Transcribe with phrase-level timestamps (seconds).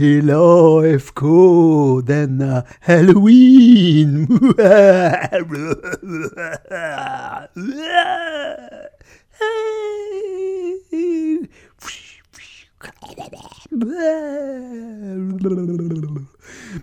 [0.00, 1.22] till AFK
[2.00, 4.26] denna Halloween!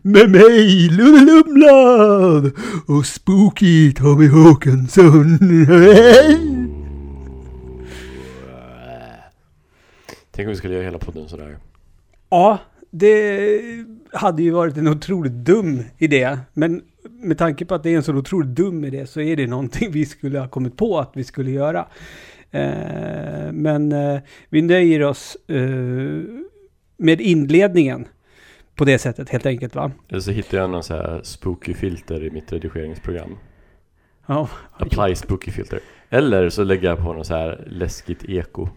[0.01, 2.51] Med mig, Lune Lumlad
[2.87, 5.39] och Spooky Tommy Håkansson.
[10.31, 11.57] Tänk om vi skulle göra hela podden sådär.
[12.29, 12.59] Ja,
[12.97, 13.61] det
[14.11, 16.37] hade ju varit en otroligt dum idé.
[16.53, 19.47] Men med tanke på att det är en så otroligt dum idé så är det
[19.47, 21.87] någonting vi skulle ha kommit på att vi skulle göra.
[22.51, 26.21] Eh, men eh, vi nöjer oss eh,
[26.97, 28.07] med inledningen
[28.75, 29.91] på det sättet helt enkelt va?
[30.09, 33.37] Eller så hittar jag någon så här spooky filter i mitt redigeringsprogram.
[34.25, 35.79] Ja, Apply spooky filter.
[36.09, 38.69] Eller så lägger jag på något så här läskigt eko.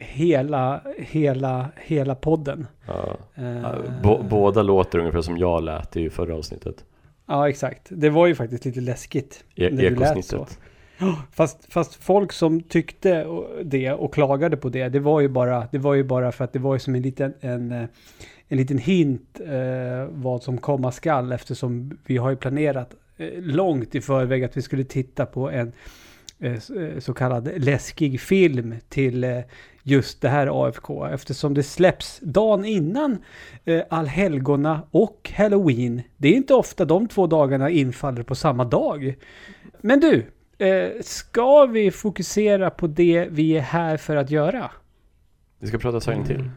[0.00, 2.66] Hela, hela, hela podden.
[2.86, 3.16] Ja.
[4.02, 6.84] Bå- båda låter ungefär som jag lät i förra avsnittet.
[7.26, 7.86] Ja, exakt.
[7.90, 9.44] Det var ju faktiskt lite läskigt.
[9.56, 10.36] E- när du lät så.
[10.36, 10.58] ekosnittet.
[11.32, 13.26] Fast, fast folk som tyckte
[13.64, 16.52] det och klagade på det, det var ju bara, det var ju bara för att
[16.52, 17.88] det var ju som en liten, en, en
[18.58, 24.00] liten hint eh, vad som komma skall eftersom vi har ju planerat eh, långt i
[24.00, 25.72] förväg att vi skulle titta på en
[26.98, 29.38] så kallad läskig film till eh,
[29.82, 33.18] just det här AFK eftersom det släpps dagen innan
[33.64, 36.02] eh, allhelgona och halloween.
[36.16, 39.14] Det är inte ofta de två dagarna infaller på samma dag.
[39.80, 40.26] Men du,
[40.58, 44.70] eh, ska vi fokusera på det vi är här för att göra?
[45.58, 46.50] Vi ska prata Silent Hill.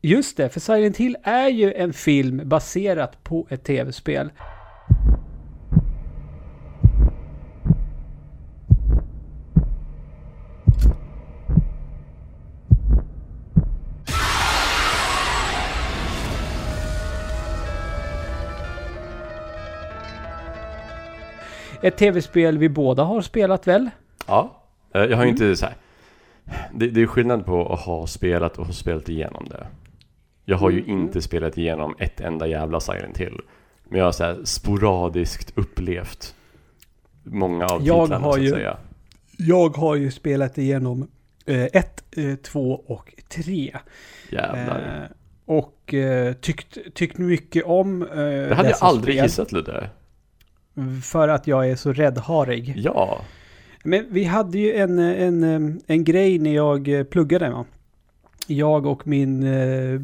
[0.00, 4.30] Just det, för Silent Hill är ju en film baserat på ett tv-spel.
[21.82, 23.90] Ett tv-spel vi båda har spelat väl?
[24.26, 24.62] Ja.
[24.94, 25.74] Eh, Jag har ju inte så här.
[26.74, 29.66] Det, det är skillnad på att ha spelat och ha spelat igenom det.
[30.44, 30.90] Jag har ju Mm.
[30.90, 33.40] inte spelat igenom ett enda jävla Silent Hill.
[33.88, 36.34] Men jag har så här sporadiskt upplevt
[37.22, 38.76] många av Jag titlarna har så att ju- säga.
[39.38, 41.08] Jag har ju spelat igenom
[41.46, 43.76] eh, ett, eh, två och tre.
[44.30, 45.02] Jävlar.
[45.02, 45.16] Eh,
[45.54, 49.90] och eh, tyckt, tyckt mycket om eh, det hade jag aldrig spel gissat Ludde.
[51.02, 52.74] För att jag är så räddharig.
[52.76, 53.20] Ja.
[53.84, 57.50] Men vi hade ju en, en, en grej när jag pluggade.
[57.50, 57.64] Va?
[58.46, 60.00] Jag och min eh,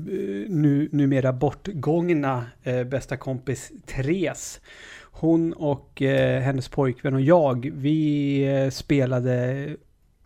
[0.48, 4.60] nu, numera bortgångna eh, bästa kompis Therese.
[5.02, 9.68] Hon och eh, hennes pojkvän och jag, vi spelade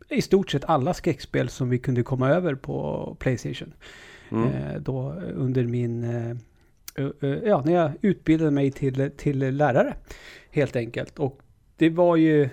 [0.08, 3.72] i stort sett alla skräckspel som vi kunde komma över på Playstation.
[4.30, 4.50] Mm.
[4.82, 6.04] Då under min,
[7.44, 9.94] ja, när jag utbildade mig till, till lärare.
[10.50, 11.18] Helt enkelt.
[11.18, 11.38] Och
[11.76, 12.48] det var ju,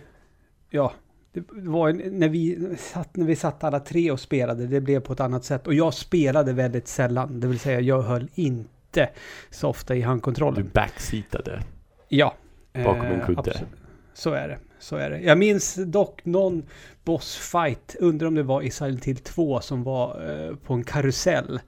[0.70, 0.94] ja,
[1.34, 5.14] det var när vi, satt, när vi satt alla tre och spelade, det blev på
[5.14, 5.68] ett annat sätt.
[5.68, 9.10] Och jag spelade väldigt sällan, det vill säga jag höll inte
[9.50, 10.70] så ofta i Du handkontrollen.
[10.74, 11.62] backseatade.
[12.10, 12.36] Ja.
[12.74, 13.40] Bakom en eh, kudde.
[13.40, 13.70] absolut.
[14.14, 14.58] Så är det.
[14.80, 15.20] Så är det.
[15.20, 16.64] Jag minns dock någon
[17.04, 21.60] bossfight, undrar om det var i Silent Hill 2 som var eh, på en karusell.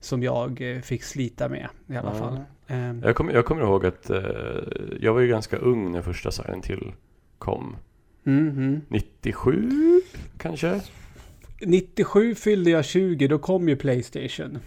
[0.00, 2.18] Som jag eh, fick slita med i alla Ja.
[2.18, 2.38] fall.
[2.66, 4.22] Eh, Jag kommer, jag kommer ihåg att eh,
[5.00, 6.92] jag var ju ganska ung när första Silent Hill
[7.38, 7.76] kom.
[8.24, 8.80] mhm.
[8.88, 9.70] 97
[10.38, 10.80] kanske?
[11.60, 14.58] 97 fyllde jag 20, då kom ju Playstation.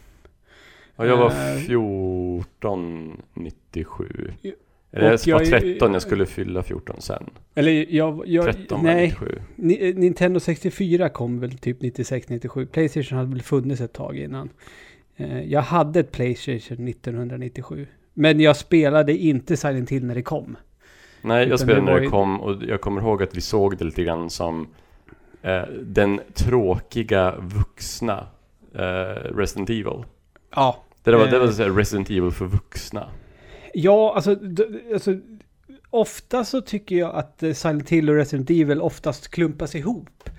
[0.96, 4.32] Och jag var Eh, 14, 97.
[4.42, 4.52] Ja,
[4.92, 7.30] Eller jag var jag- 13, jag skulle fylla 14 sen.
[7.56, 8.24] Eller jag...
[8.28, 9.42] jag 13 var nej, 97.
[9.56, 12.66] Ni- Nintendo 64 kom väl typ 96-97.
[12.66, 14.50] Playstation hade väl funnits ett tag innan.
[15.20, 17.88] Eh, Jag hade ett Playstation 1997.
[18.14, 20.58] Men jag spelade inte Silent Hill när det kom.
[21.22, 23.78] Nej, Utan jag spelade när det ju- kom och jag kommer ihåg att vi såg
[23.78, 24.68] det lite grann som
[25.42, 28.28] eh, den tråkiga vuxna
[28.76, 30.04] eh, Resident Evil.
[30.56, 30.84] Ja.
[31.04, 31.40] Det var, det Eh.
[31.42, 33.10] var så Resident Evil för vuxna.
[33.74, 34.36] Ja, alltså,
[34.94, 35.18] alltså...
[35.92, 40.30] Ofta så tycker jag att eh, Silent Hill och Resident Evil oftast klumpas ihop.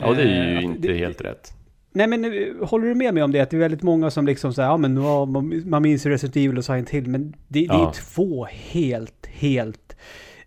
[0.00, 1.52] Ja, det är ju inte det- helt rätt.
[1.98, 3.40] Nej men eh, håller du med mig om det?
[3.40, 6.10] Att det är väldigt många som liksom säger, ja men ja, man, man minns ju
[6.10, 7.88] Resident Evil och Silent Hill, men det, det Ja.
[7.88, 9.96] är två helt, helt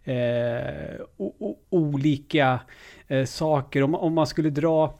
[0.04, 2.60] eh, o, o, olika
[3.08, 3.84] eh, saker.
[3.84, 5.00] Om, om man skulle dra,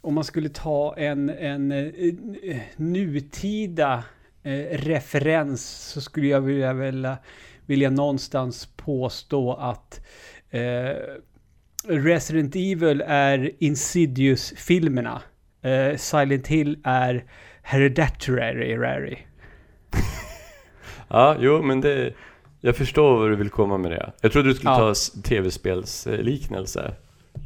[0.00, 4.04] om man skulle ta en, en eh, nutida
[4.42, 7.18] eh, referens så skulle jag vilja, vilja,
[7.66, 10.06] vilja någonstans påstå att
[10.50, 10.96] eh,
[11.84, 15.22] Resident Evil är Insidious-filmerna.
[15.62, 17.24] Eh, Silent Hill är
[17.62, 19.16] Hereditary.
[21.08, 22.14] Ja, jo, men det...
[22.60, 24.12] Jag förstår vad du vill komma med det.
[24.20, 24.78] Jag trodde du skulle Ja.
[24.78, 26.94] ta tv-spelsliknelse.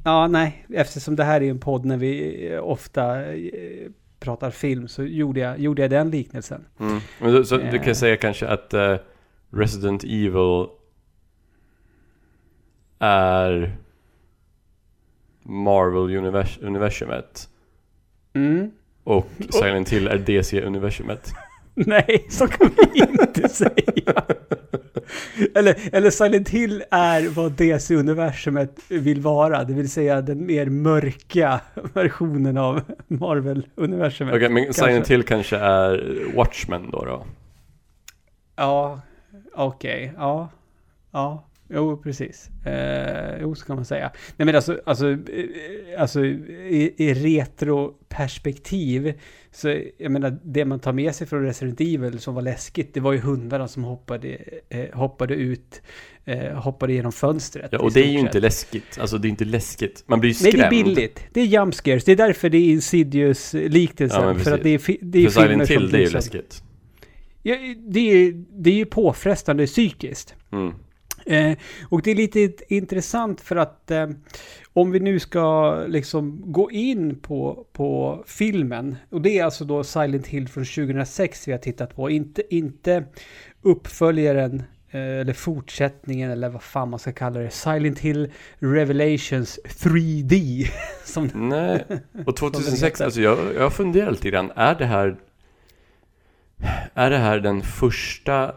[0.05, 3.91] Ja, nej, eftersom det här är en podd när vi eh, ofta eh,
[4.21, 6.65] pratar film så gjorde jag, gjorde jag den liknelsen.
[6.81, 6.99] Mm.
[7.21, 8.97] Men då, så du kan säga kanske att eh,
[9.51, 10.67] Resident Evil
[12.99, 13.77] är
[15.43, 17.49] Marvel-universumet
[18.35, 18.71] Mm.
[19.05, 21.33] och Silent Hill är DC-universumet.
[21.75, 24.25] Nej, så kan vi inte säga.
[25.55, 29.65] Eller, eller Silent Hill är vad DC-universumet vill vara.
[29.65, 31.61] Det vill säga den mer mörka
[31.95, 34.35] versionen av Marvel-universumet.
[34.35, 34.83] Okej, men Kanske.
[34.83, 37.05] Silent Hill kanske är Watchmen då?
[37.05, 37.27] då?
[38.57, 39.01] Ja,
[39.55, 40.13] okej.
[40.17, 40.49] Ja,
[41.13, 41.45] ja.
[41.75, 42.51] Jo, precis.
[42.67, 44.11] Eh, jo, så kan man säga.
[44.37, 45.19] Nej, men alltså, alltså, eh,
[45.99, 49.15] alltså i, i retroperspektiv
[49.55, 53.01] så jag menar, det man tar med sig från Resident Evil som var läskigt, det
[53.01, 54.39] var ju hundarna som hoppade,
[54.69, 55.83] eh, hoppade ut,
[56.25, 57.69] eh, hoppade genom fönstret.
[57.73, 58.43] Ja, och det är ju inte sett.
[58.43, 58.99] läskigt.
[58.99, 60.05] Alltså det är inte läskigt.
[60.07, 60.73] Man blir ju Nej, skrämd.
[60.73, 61.21] det är billigt.
[61.33, 62.05] Det är jump scares.
[62.05, 64.23] Det är därför det är Insidious-liknelsen.
[64.23, 66.63] Ja, för att det är, det är För filmer Silent som det är ju läskigt.
[67.43, 68.33] Ja, det, är,
[68.63, 70.35] det är ju påfrestande psykiskt.
[70.53, 70.75] Mm.
[71.27, 71.53] Eh,
[71.89, 74.09] och det är lite int- intressant för att eh,
[74.73, 79.85] om vi nu ska liksom gå in på, på filmen, och det är alltså då
[79.85, 83.05] Silent Hill från 2006 vi har tittat på, inte, inte
[83.63, 90.67] uppföljaren eh, eller fortsättningen eller vad fan man ska kalla det, Silent Hill Revelations 3D.
[91.05, 91.85] Som, Nej,
[92.27, 93.05] och 2006, heter.
[93.05, 94.53] alltså jag, jag funderar lite grann.
[94.57, 95.17] Är det här...
[96.95, 98.55] Är det här den första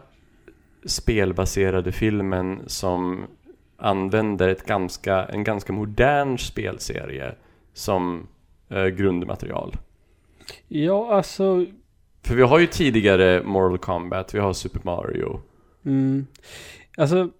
[0.88, 3.26] spelbaserade filmen som
[3.76, 7.34] använder ett ganska, en ganska modern spelserie
[7.72, 8.26] som
[8.68, 9.76] eh, grundmaterial?
[10.68, 11.66] ja, alltså...
[12.22, 15.40] För vi har ju tidigare Mortal Kombat, vi har Super Mario,
[15.84, 16.26] Mm,
[16.96, 17.30] alltså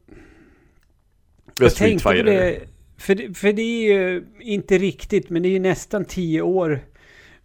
[1.58, 2.24] vi har Street Fighter.
[2.24, 2.60] det,
[2.96, 6.80] för, det, för det är ju inte riktigt, men det är ju nästan tio år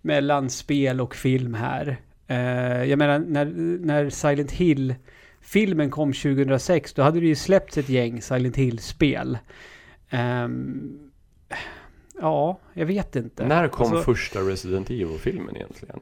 [0.02, 1.98] mellan spel och film här.
[2.28, 3.46] Eh, jag menar, när,
[3.80, 4.52] när Silent
[5.56, 9.38] Hill-filmen kom 2006, då hade det ju släppts ett gäng Silent Hill-spel.
[10.10, 11.12] Ehm,
[12.22, 13.48] ja, jag vet inte.
[13.48, 16.00] När kom Alltså, första Resident Evil-filmen egentligen?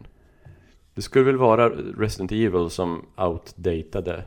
[0.94, 4.24] Det skulle väl vara Resident Evil som outdatade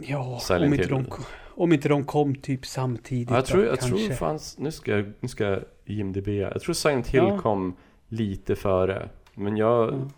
[0.00, 1.04] Ja, Silent om inte, Hill.
[1.10, 1.24] de,
[1.54, 3.30] om inte de kom typ samtidigt.
[3.30, 4.06] Ja, jag då, tror, jag kanske.
[4.06, 6.28] tror fanns, nu ska jag, nu ska jag IMDB.
[6.28, 7.38] Jag tror Silent Hill Ja.
[7.38, 7.76] kom
[8.08, 9.08] lite före.
[9.34, 10.08] Men jag Ja.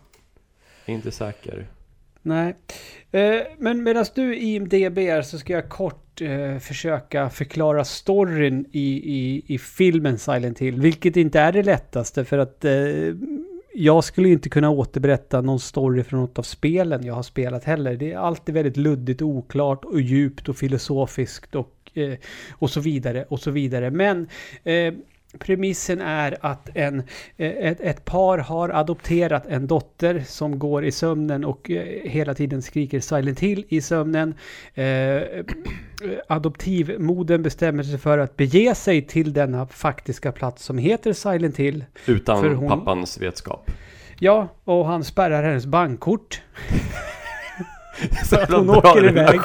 [0.85, 1.67] är inte säker.
[2.21, 2.55] Nej.
[3.11, 9.15] Eh, men medan du IMDB är så ska jag kort eh, försöka förklara storyn i,
[9.15, 10.81] i, i filmen Silent Hill.
[10.81, 12.71] Vilket inte är det lättaste för att eh,
[13.73, 17.95] jag skulle inte kunna återberätta någon story från något av spelen jag har spelat heller.
[17.95, 21.91] Det är alltid väldigt luddigt, oklart och djupt och filosofiskt och,
[22.51, 23.91] och så vidare och så vidare.
[23.91, 24.27] Men
[24.63, 24.93] eh,
[25.39, 26.99] Premissen är att en,
[27.37, 32.33] eh, ett, ett par har adopterat en dotter som går i sömnen och eh, hela
[32.33, 34.33] tiden skriker Silent Hill i sömnen.
[34.73, 35.21] Eh,
[36.27, 41.85] adoptivmodern bestämmer sig för att bege sig till denna faktiska plats som heter Silent Hill.
[42.05, 43.71] Utan För hon- pappans vetskap.
[44.19, 46.41] Ja, och han spärrar hennes bankkort.
[48.25, 49.39] Så att hon åker iväg.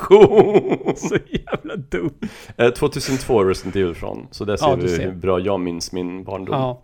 [0.97, 2.15] Så jävla dumt.
[2.57, 4.27] Eh, 2002 Resident Evil från.
[4.31, 5.05] Så där ser Ja, du vi ser.
[5.05, 6.55] hur bra jag minns min barndom.
[6.55, 6.83] Ja.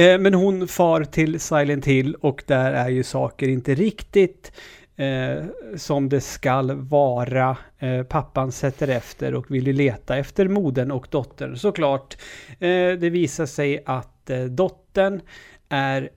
[0.00, 4.52] Eh, Men hon far till Silent Hill och där är ju saker inte riktigt
[4.96, 5.44] eh,
[5.76, 7.56] som det skall vara.
[7.78, 12.16] Eh, pappan sätter efter och vill ju leta efter modern och dottern såklart.
[12.50, 12.68] Eh,
[13.00, 15.20] det visar sig att dottern
[15.68, 16.08] är...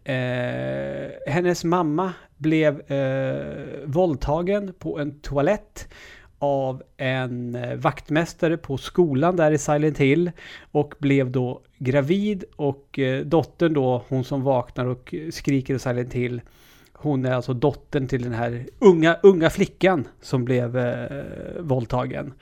[1.29, 5.87] Hennes mamma blev eh, våldtagen på en toalett
[6.39, 10.31] av en eh, vaktmästare på skolan där i Silent Hill
[10.71, 16.13] och blev då gravid och eh, dottern då, hon som vaknar och skriker i Silent
[16.13, 16.41] Hill
[17.01, 21.23] hon är alltså dottern till den här unga, unga flickan som blev eh,
[21.59, 22.33] våldtagen.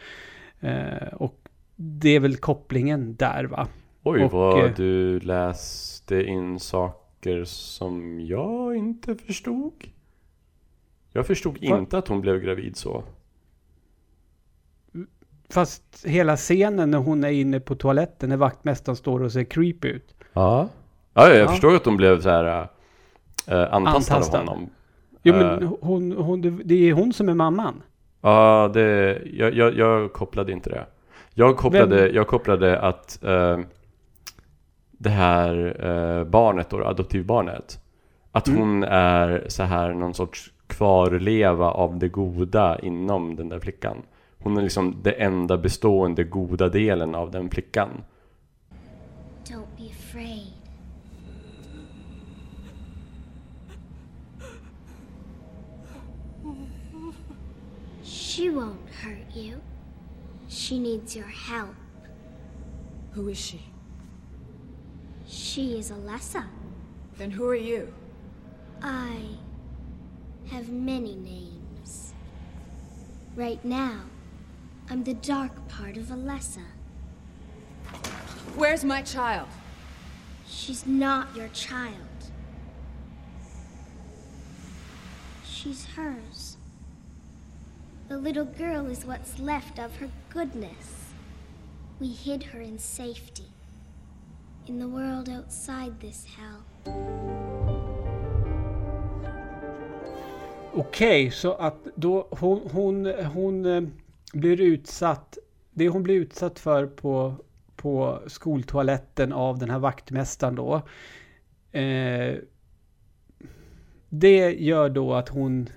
[0.60, 1.36] Eh, och
[1.76, 3.68] det är väl kopplingen där va?
[4.04, 6.99] Oj, Och, vad eh, du läste in saker
[7.46, 9.74] som jag inte förstod.
[11.14, 11.78] Jag förstod Va?
[11.78, 13.04] inte att hon blev gravid så.
[15.50, 19.88] Fast hela scenen när hon är inne på toaletten när vaktmästaren står och ser creepy
[19.88, 20.16] ut.
[20.34, 20.70] Ja.
[21.14, 21.48] Ja, jag Ja.
[21.48, 22.46] förstår att de blev så här
[23.48, 24.38] äh, antastade av Antastad.
[24.38, 24.70] honom.
[25.24, 25.74] Jo men Eh.
[25.82, 27.82] hon, hon, det är hon som är mamman.
[28.22, 30.86] Ja, det, jag, jag, jag kopplade inte det.
[31.34, 33.60] Jag kopplade, Vem- jag kopplade att eh,
[35.00, 37.80] det här eh, barnet då, adoptivbarnet,
[38.32, 38.60] att Mm.
[38.60, 43.98] hon är så här någon sorts kvarleva av det goda inom den där flickan.
[44.40, 47.90] Hon är liksom det enda bestående goda delen av den flickan.
[49.46, 50.54] Don't be afraid.
[58.04, 59.62] She won't hurt you.
[60.48, 61.76] She needs your help.
[63.12, 63.60] Who is she?
[65.50, 66.46] She is Alessa.
[67.18, 67.92] Then who are you?
[68.84, 69.20] I
[70.52, 72.14] have many names.
[73.36, 74.02] Right now,
[74.92, 76.68] I'm the dark part of Alessa.
[78.56, 79.48] Where's my child?
[80.48, 81.96] She's not your child.
[85.44, 86.58] She's hers.
[88.08, 91.06] The little girl is what's left of her goodness.
[92.00, 93.49] We hid her in safety.
[94.70, 96.94] In the world outside this hell.
[100.74, 103.84] Okej, så att då hon, hon, hon eh,
[104.34, 105.38] blir utsatt.
[105.72, 107.36] Det hon blir utsatt för på,
[107.76, 110.76] på skoltoaletten av den här vaktmästaren då.
[111.80, 112.36] Eh,
[114.10, 115.70] det gör då att hon...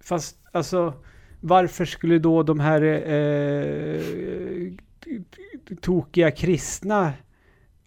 [0.00, 0.94] Fast alltså
[1.40, 4.02] varför skulle då de här eh,
[5.80, 7.12] tokiga kristna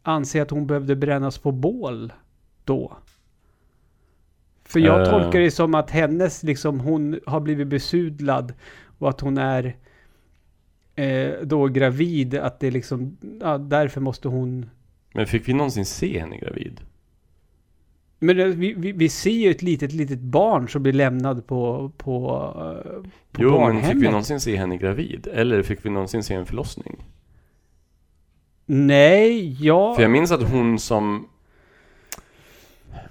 [0.07, 2.13] anse att hon behövde brännas på bål
[2.63, 2.97] då?
[4.63, 5.09] För jag Eh.
[5.09, 8.53] tolkar det som att hennes, liksom, hon har blivit besudlad
[8.99, 9.75] och att hon är
[10.95, 14.69] eh, då gravid, att det liksom, ja, därför måste hon...
[15.13, 16.81] Men fick vi någonsin se henne gravid?
[18.19, 21.91] Men det, vi, vi, vi ser ju ett litet, litet barn som blir lämnad på,
[21.97, 22.91] på, eh,
[23.31, 23.91] på jo, men barnhemmet.
[23.91, 25.27] fick vi någonsin se henne gravid?
[25.33, 27.03] Eller fick vi någonsin se en förlossning?
[28.65, 29.95] Nej, ja...
[29.95, 31.27] För jag minns att hon som...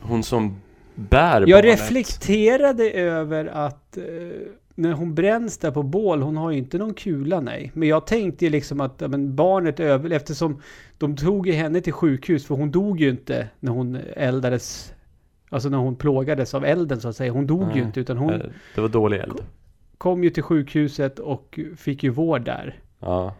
[0.01, 0.57] Hon som
[0.95, 1.65] bär Jag barnet.
[1.81, 4.03] reflekterade över att eh,
[4.75, 7.71] när hon bränns där på bål, hon har ju inte någon kula nej.
[7.75, 10.63] Men jag tänkte ju liksom att men barnet överlevde eftersom
[10.99, 14.93] de tog ju henne till sjukhus för hon dog ju inte när hon eldades.
[15.51, 17.33] Alltså när hon plågades av elden så att säga.
[17.33, 17.83] Hon dog ju Nej.
[17.83, 18.41] inte utan hon Eh,
[18.75, 19.41] Det var dålig eld.
[19.99, 22.79] kom ju till sjukhuset och fick ju vård där.
[23.01, 23.35] Ja.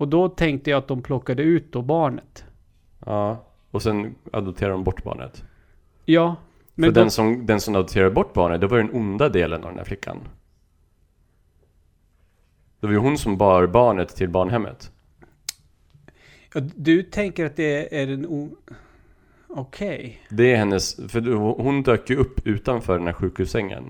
[0.00, 2.44] Och då tänkte jag att de plockade ut då barnet.
[3.06, 3.44] Ja.
[3.70, 5.44] Och sen adopterade de bort barnet.
[6.04, 6.36] Ja.
[6.74, 9.28] För Men då, den, som, den som adopterade bort barnet, det var ju den onda
[9.28, 10.28] delen av den här flickan.
[12.80, 14.92] Det var ju hon som bar barnet till barnhemmet.
[16.54, 18.56] ja, du tänker att det är en o...
[19.48, 20.22] Okej.
[20.30, 21.20] Det är hennes, för
[21.62, 23.84] hon dök ju upp utanför den här sjukhussängen.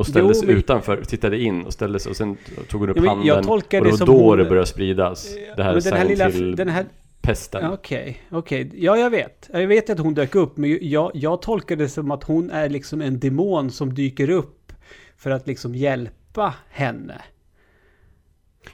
[0.00, 2.36] Och ställdes Jo, men- utanför, tittade in och ställdes och sen
[2.68, 3.26] tog hon upp handen.
[3.26, 5.34] jag tolkar och det det var som då hon- det började spridas.
[5.56, 6.30] Det här den här lilla...
[6.30, 6.86] till Den här,
[7.20, 7.70] pesten.
[7.72, 8.70] Okej, okej.
[8.74, 9.50] Ja, jag vet.
[9.52, 12.68] Jag vet att hon dök upp, men jag, jag tolkar det som att hon är
[12.68, 14.72] liksom en demon som dyker upp
[15.16, 17.22] för att liksom hjälpa henne.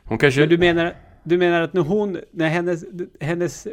[0.05, 0.41] Hon kanske...
[0.41, 2.85] Men du menar, du menar att när hon, när hennes,
[3.21, 3.73] hennes, eh,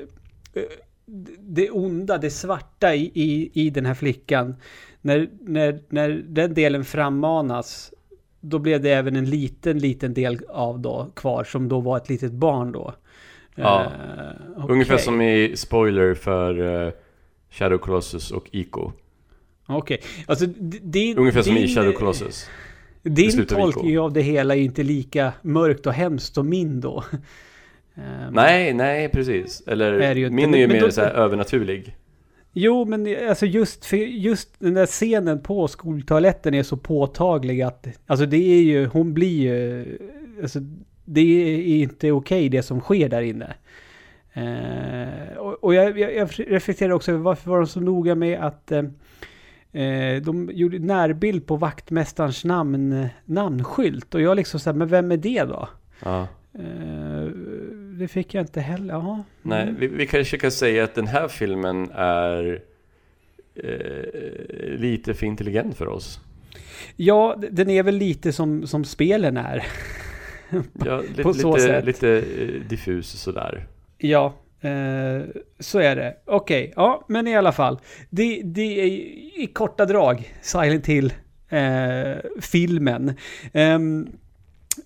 [1.40, 4.56] det onda, det svarta i, i, i den här flickan,
[5.02, 7.94] när, när, när den delen frammanas,
[8.42, 12.10] då blev det även en liten, liten del av då kvar, som då var ett
[12.10, 12.94] litet barn då.
[13.56, 13.84] Ja.
[13.84, 15.06] Eh, Ungefär okej.
[15.06, 16.94] som i spoiler för eh,
[17.50, 18.92] Shadow Colossus och Ico.
[19.66, 21.18] Okej, alltså d- din...
[21.18, 22.46] Ungefär som i din- Shadow Colossus.
[23.04, 27.04] Din tolkning av det hela är inte lika mörkt och hemskt som min då.
[27.96, 29.64] Ehm, Nej, nej precis.
[29.68, 31.96] Eller ju min är ju mer då- så här övernaturlig.
[32.56, 37.88] Jo, men alltså just, för just den där scenen på skoltoaletten är så påtaglig att...
[38.08, 39.86] Alltså det är ju, hon blir ju...
[40.42, 40.60] Alltså
[41.06, 43.54] det är inte okej det som sker där inne.
[44.34, 48.40] Eh, och och jag, jag, jag reflekterar också över varför var de så noga med
[48.40, 48.72] att...
[48.72, 48.84] Eh,
[49.84, 54.16] eh, de gjorde närbild på vaktmästarens namn, namnskylt.
[54.16, 55.70] Och jag liksom såhär, men vem är det då?
[56.04, 56.28] Ja.
[56.54, 57.28] Eh,
[58.00, 58.94] det fick jag inte heller.
[58.94, 59.24] Jaha.
[59.42, 59.76] Nej, Mm.
[59.80, 62.62] vi, vi kanske kan säga att den här filmen är
[63.56, 66.20] eh, lite för intelligent för oss.
[66.96, 69.66] Ja, den är väl lite som, som spelen är.
[70.86, 71.86] Ja, lite, På så lite, sätt.
[71.86, 73.68] lite eh, diffus sådär.
[73.98, 75.22] Ja, eh,
[75.60, 76.16] så är det.
[76.26, 77.80] Okej, ja, men i alla fall.
[78.10, 78.86] Det, det är
[79.42, 81.14] i korta drag Silent Hill
[81.50, 83.14] eh, filmen.
[83.54, 84.08] Ehm,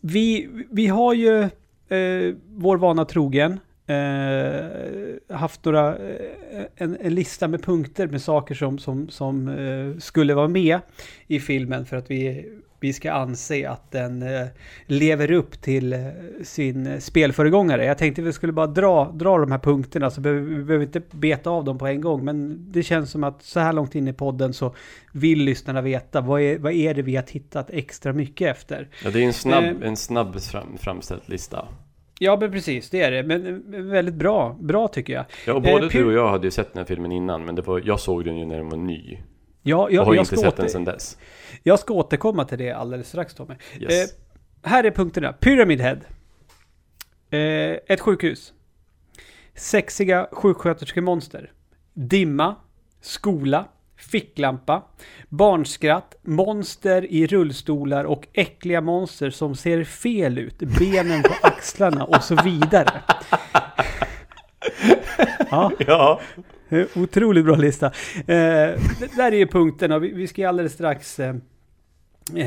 [0.01, 1.49] vi, vi har ju
[1.89, 8.55] eh, vår vana trogen eh, haft några, eh, en, en lista med punkter med saker
[8.55, 10.79] som, som, som eh, skulle vara med
[11.27, 14.47] i filmen för att vi vi ska anse att den eh,
[14.85, 15.99] lever upp till eh,
[16.43, 17.85] sin eh, spelföregångare.
[17.85, 21.01] Jag tänkte vi skulle bara dra, dra de här punkterna så behöver vi behöver inte
[21.11, 22.25] beta av dem på en gång.
[22.25, 24.75] Men det känns som att så här långt in i podden så
[25.11, 28.87] vill lyssnarna veta vad är, vad är det vi har tittat extra mycket efter.
[29.03, 29.87] Ja, det är en snabb, Eh.
[29.87, 31.67] en snabb fram, framställd lista.
[32.19, 33.23] Ja, men precis, det är det.
[33.23, 35.25] Men eh, väldigt bra, bra tycker jag.
[35.47, 37.45] Ja, och Eh, både Py- du och jag hade ju sett den här filmen innan,
[37.45, 39.17] men det var, jag såg den ju när den var ny.
[39.67, 41.17] Ja, och jag, har jag, inte sett den åter, sedan dess.
[41.63, 43.55] jag ska återkomma till det alldeles strax Tommy.
[43.79, 44.11] Yes.
[44.11, 44.17] Eh,
[44.69, 45.33] här är punkterna.
[45.33, 45.99] Pyramid Head.
[47.29, 48.53] Eh, ett sjukhus.
[49.55, 51.51] Sexiga sjuksköterskemonster.
[51.93, 52.55] Dimma.
[53.01, 53.65] Skola.
[53.97, 54.83] Ficklampa.
[55.29, 56.15] Barnskratt.
[56.21, 60.59] Monster i rullstolar och äckliga monster som ser fel ut.
[60.59, 63.03] Benen på axlarna och så vidare.
[65.51, 66.19] ja, ja.
[66.95, 67.85] Otroligt bra lista.
[68.15, 69.99] Eh, det där är ju punkterna.
[69.99, 71.35] Vi, vi ska ju alldeles strax eh,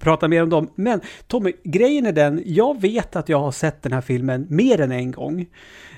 [0.00, 0.70] prata mer om dem.
[0.74, 2.42] Men Tommy, grejen är den.
[2.46, 5.46] Jag vet att jag har sett den här filmen mer än en gång.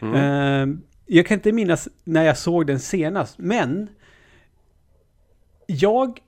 [0.03, 0.15] Mm.
[0.15, 3.39] Eh, jag kan inte minnas när jag såg den senast.
[3.39, 3.89] Men
[5.67, 6.19] jag...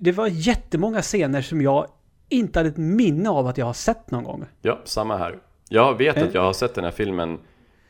[0.00, 1.86] Det var jättemånga scener som jag
[2.28, 4.44] inte hade ett minne av att jag har sett någon gång.
[4.62, 5.38] Ja, samma här.
[5.68, 7.38] Jag vet att jag har sett den här filmen.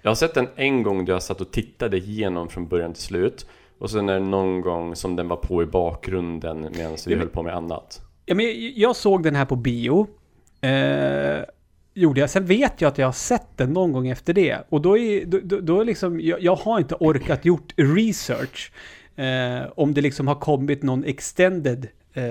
[0.05, 3.03] Jag har sett den en gång där jag satt och tittade igenom från början till
[3.03, 3.47] slut.
[3.79, 7.29] Och sen är det någon gång som den var på i bakgrunden medan vi höll
[7.29, 8.01] på med annat.
[8.27, 10.07] Ja, men jag- jag såg den här på bio.
[10.61, 11.45] Eh,
[11.95, 12.31] gjorde jag.
[12.31, 14.57] Sen vet jag att jag har sett den någon gång efter det.
[14.69, 18.73] Och då är, då, då, då är liksom, jag, jag har inte orkat gjort research.
[19.17, 22.23] Eh, om det liksom har kommit någon extended eh,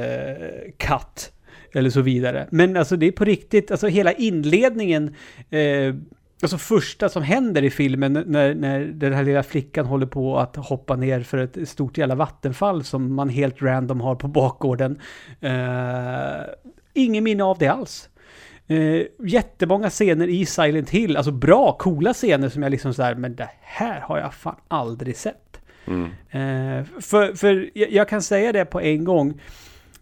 [0.78, 1.32] cut.
[1.74, 2.48] Eller så vidare.
[2.52, 5.16] Men alltså det är på riktigt, alltså hela inledningen.
[5.50, 5.96] Eh,
[6.44, 10.56] Alltså första som händer i filmen när, när den här lilla flickan håller på att
[10.56, 15.00] hoppa ner för ett stort jävla vattenfall som man helt random har på bakgården.
[15.44, 16.42] Uh,
[16.94, 18.10] ingen minne av det alls.
[18.72, 23.36] Uh, jättemånga scener i Silent Hill, alltså bra, coola scener som jag liksom såhär, men
[23.36, 25.60] det här har jag fan aldrig sett.
[25.86, 26.06] Mm.
[26.30, 29.42] Eh, för för jag, jag kan säga det på en gång.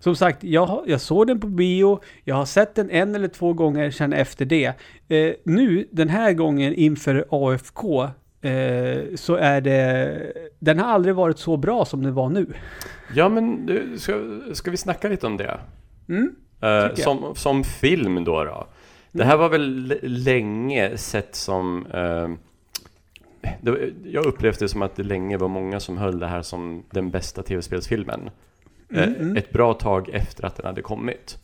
[0.01, 3.53] Som sagt, jag, jag såg den på bio, jag har sett den en eller två
[3.53, 4.73] gånger sedan efter det.
[5.07, 8.03] Eh, nu, den här gången inför AFK,
[8.41, 10.33] eh, så är det...
[10.59, 12.53] Den har aldrig varit så bra som den var nu.
[13.13, 14.13] Ja, men du, ska,
[14.53, 15.59] ska vi snacka lite om det?
[16.09, 16.35] Mm?
[16.61, 18.67] Eh, som, som film då då.
[19.11, 21.85] Det här var väl länge sett som...
[21.93, 22.29] eh,
[24.03, 27.11] jag upplevde det som att det länge var många som höll det här som den
[27.11, 28.29] bästa tv-spelsfilmen.
[28.93, 29.37] Eh, Mm, mm.
[29.37, 31.37] Ett bra tag efter att den hade kommit.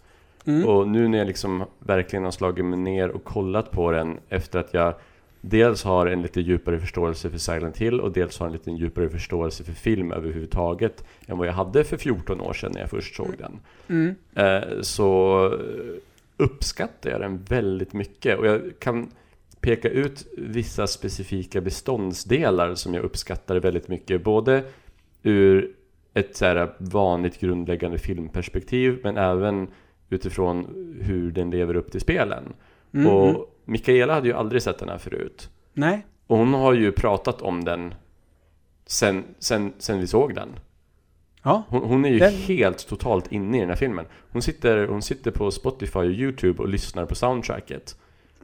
[0.45, 0.65] Mm.
[0.67, 4.59] Och nu när jag liksom verkligen har slagit mig ner och kollat på den efter
[4.59, 4.93] att jag
[5.41, 9.09] dels har en lite djupare förståelse för Silent Hill och dels har en lite djupare
[9.09, 13.15] förståelse för film överhuvudtaget än vad jag hade för 14 år sedan när jag först
[13.15, 13.59] såg den.
[13.87, 14.15] Mm.
[14.35, 15.95] Eh, så eh,
[16.37, 19.11] uppskattar jag den väldigt mycket och jag kan
[19.59, 24.23] peka ut vissa specifika beståndsdelar som jag uppskattar väldigt mycket.
[24.23, 24.63] Både
[25.23, 25.71] ur
[26.19, 29.67] ett så här vanligt grundläggande filmperspektiv men även
[30.09, 30.65] utifrån
[31.01, 32.43] hur den lever upp till spelen.
[32.93, 33.17] Mm, mm.
[33.17, 35.49] Och Mikaela hade ju aldrig sett den här förut.
[35.73, 36.05] Nej.
[36.27, 37.93] Och hon har ju pratat om den
[38.85, 40.49] sen, sen, sen vi såg den.
[41.43, 41.63] Ja.
[41.69, 44.05] Hon, hon är ju Den- helt totalt inne i den här filmen.
[44.31, 47.97] Hon sitter, hon sitter på Spotify och YouTube och lyssnar på soundtracket.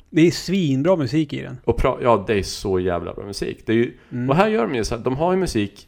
[0.09, 1.57] Det är svinbra musik i den.
[1.65, 3.63] Och pra- ja, det är så jävla bra musik.
[3.65, 4.29] Det är ju, Mm.
[4.29, 5.87] Och här gör de ju så här, de har ju musik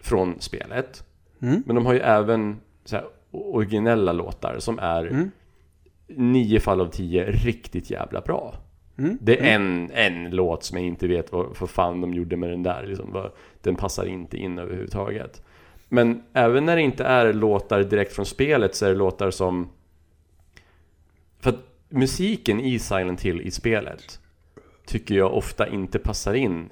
[0.00, 1.04] från spelet.
[1.42, 1.62] Mm.
[1.66, 5.30] Men de har ju även så här, originella låtar som är Mm.
[6.08, 8.54] nio fall av tio riktigt jävla bra.
[8.98, 9.18] Mm.
[9.20, 12.50] Det är en, en låt som jag inte vet vad för fan de gjorde med
[12.50, 12.86] den där.
[12.86, 13.32] Liksom, vad,
[13.62, 15.42] den passar inte in överhuvudtaget.
[15.88, 19.68] Men även när det inte är låtar direkt från spelet så är det låtar som...
[21.38, 24.20] För att musiken i Silent Hill i spelet
[24.86, 26.70] tycker jag ofta inte passar in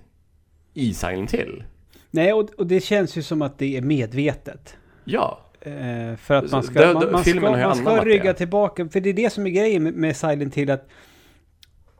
[0.74, 1.64] i Silent Hill.
[2.11, 4.77] Nej, och, och det känns ju som att det är medvetet.
[5.05, 8.25] Ja, Eh, för att man ska, det- man, det- man filmen ska, man ska rygga
[8.25, 8.35] det.
[8.35, 8.88] tillbaka.
[8.88, 10.71] För det är det som är grejen med, med Silent Hill.
[10.71, 10.88] Att,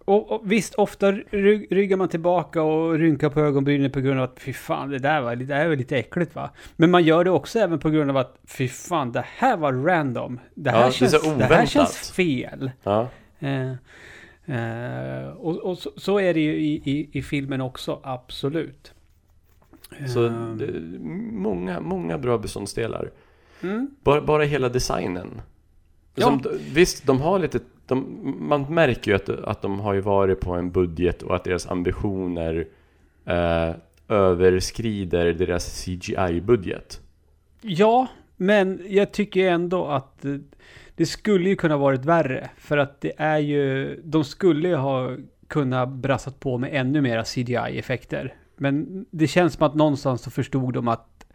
[0.05, 4.25] och, och visst, ofta ry, ryggar man tillbaka och rynkar på ögonbrynen på grund av
[4.25, 6.51] att fy fan, det där var, det där var lite äckligt va.
[6.77, 9.73] Men man gör det också även på grund av att fy fan, det här var
[9.73, 10.40] random.
[10.55, 12.71] Det här, Ja, det känns, så det här känns fel.
[12.83, 13.09] ja.
[13.40, 13.71] Eh,
[14.57, 18.92] eh, och och så, så är det ju i, i, i filmen också, absolut.
[20.07, 20.81] Så Eh, det,
[21.33, 23.11] många, många bra beståndsdelar.
[23.62, 23.90] mm.
[24.03, 25.40] Bara, bara hela designen.
[26.14, 26.27] Ja.
[26.27, 26.42] Som,
[26.74, 27.61] visst, de har lite...
[27.87, 28.07] De,
[28.40, 31.66] man märker ju att, att de har ju varit på en budget och att deras
[31.66, 32.66] ambitioner
[33.24, 33.74] eh,
[34.09, 37.01] överskrider deras CGI-budget.
[37.61, 40.24] Ja, men jag tycker ändå att
[40.94, 42.51] det skulle ju kunna varit värre.
[42.57, 47.24] För att det är ju, de skulle ju ha kunnat brassat på med ännu mera
[47.24, 48.35] CGI-effekter.
[48.59, 51.27] Men det känns som att någonstans så förstod de att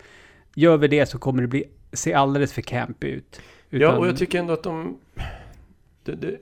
[0.56, 3.42] gör vi det så kommer det bli, se alldeles för campy ut.
[3.70, 4.98] Ja, Utan- och jag tycker ändå att de...
[6.04, 6.38] Det, det,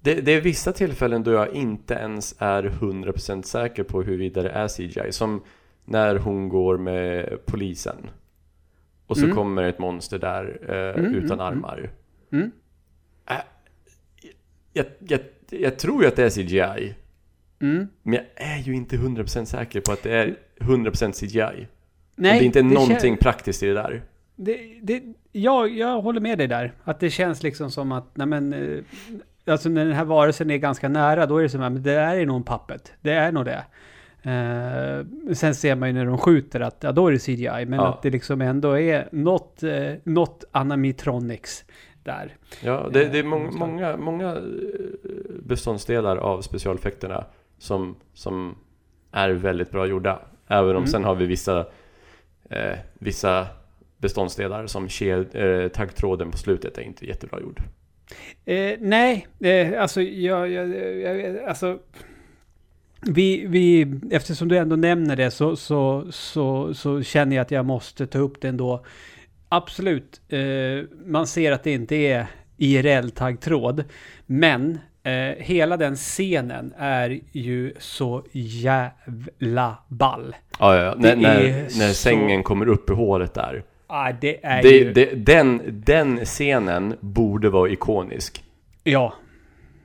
[0.00, 4.50] det, det är vissa tillfällen då jag inte ens är 100% säker på huruvida det
[4.50, 5.12] är CGI.
[5.12, 5.42] Som
[5.84, 7.96] när hon går med polisen.
[9.06, 9.36] Och så Mm.
[9.36, 11.90] kommer ett monster där eh, Mm, utan mm, armar.
[12.32, 12.50] Mm.
[13.30, 13.36] Äh,
[14.72, 16.94] jag, jag, jag tror ju att det är CGI.
[17.60, 17.86] Mm.
[18.02, 21.38] Men jag är ju inte 100% säker på att det är 100% CGI.
[21.40, 21.66] Nej, och
[22.16, 24.02] det är inte kän- någonting praktiskt i det där.
[24.36, 26.72] Det, det, ja, jag håller med dig där.
[26.84, 28.78] Att det känns liksom som att, nej men, eh,
[29.46, 31.94] alltså när den här varelsen är ganska nära, då är det som att men det
[31.94, 32.92] där är nog en pappet.
[33.00, 33.64] Det är nog det.
[34.22, 37.72] Eh, sen ser man ju när de skjuter att, ja då är det CGI, men
[37.72, 37.88] Ja.
[37.88, 41.64] att det liksom ändå är något, eh, något animatronics
[42.02, 42.36] där.
[42.62, 44.36] Ja, det, det är Eh, många, många,
[45.42, 47.24] beståndsdelar av specialeffekterna
[47.64, 48.54] som, som
[49.12, 50.22] är väldigt bra gjorda.
[50.48, 50.86] Även om Mm.
[50.86, 51.66] sen har vi vissa,
[52.50, 53.46] eh, vissa
[53.98, 57.60] beståndsdelar som ked, eh, taggtråden på slutet är inte jättebra gjord.
[58.44, 60.68] Eh, nej, eh, alltså jag, jag,
[61.00, 61.78] jag, alltså
[63.02, 67.64] vi, vi, eftersom du ändå nämner det så, så, så, så känner jag att jag
[67.66, 68.84] måste ta upp det ändå.
[69.48, 73.84] Absolut, eh, man ser att det inte är IRL-taggtråd,
[74.26, 80.36] men eh, hela den scenen är ju så jävla ball.
[80.58, 80.94] Ja, ja, ja.
[80.98, 83.64] När, när, är när så- sängen kommer upp i hålet där.
[83.86, 84.92] Ah, det är Det, ju...
[84.92, 88.44] det, den, den scenen borde vara ikonisk.
[88.84, 89.14] Ja,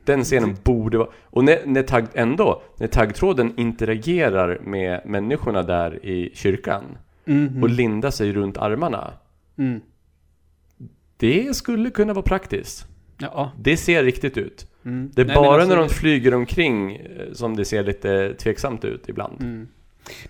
[0.05, 1.09] Den scenen borde vara...
[1.23, 6.83] Och när, när tagg, ändå, när taggtråden interagerar med människorna där i kyrkan
[7.25, 9.13] mhm, och lindar sig runt armarna.
[9.57, 9.81] mm,
[11.17, 12.85] Det skulle kunna vara praktiskt.
[13.17, 14.67] ja, Det ser riktigt ut.
[14.85, 15.11] Mm.
[15.13, 18.85] Det är Nej, bara alltså när de flyger omkring eh, som det ser lite tveksamt
[18.85, 19.41] ut ibland.
[19.41, 19.67] Mm.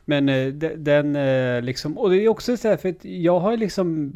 [0.05, 3.39] Men eh, de- den eh, liksom, och det är också så här för att jag
[3.39, 4.13] har liksom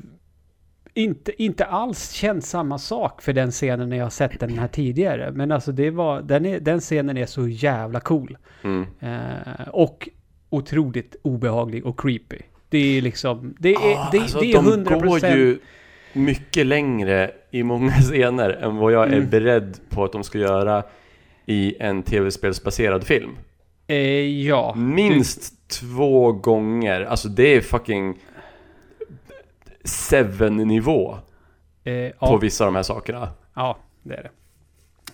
[0.94, 4.68] inte, inte alls känt samma sak för den scenen när jag har sett den här
[4.68, 5.32] tidigare.
[5.32, 8.38] Men alltså det var, den, är, den scenen är så jävla cool.
[8.64, 8.86] Mm.
[9.00, 10.10] Eh, och
[10.50, 12.38] otroligt obehaglig och creepy.
[12.70, 15.60] Det är liksom, det är, Ah, det, alltså, det är de 100 går ju
[16.14, 19.30] mycket längre i många scener än vad jag är Mm.
[19.30, 20.84] beredd på att de ska göra
[21.46, 23.38] i en tv-spelsbaserad film.
[23.88, 23.98] Eh,
[24.48, 24.74] ja.
[24.76, 27.02] Minst två gånger.
[27.02, 28.18] Alltså det är fucking
[29.84, 31.18] Seven-nivå
[31.86, 33.30] Eh, på ja, vissa av de här sakerna.
[33.56, 34.30] ja, det är det.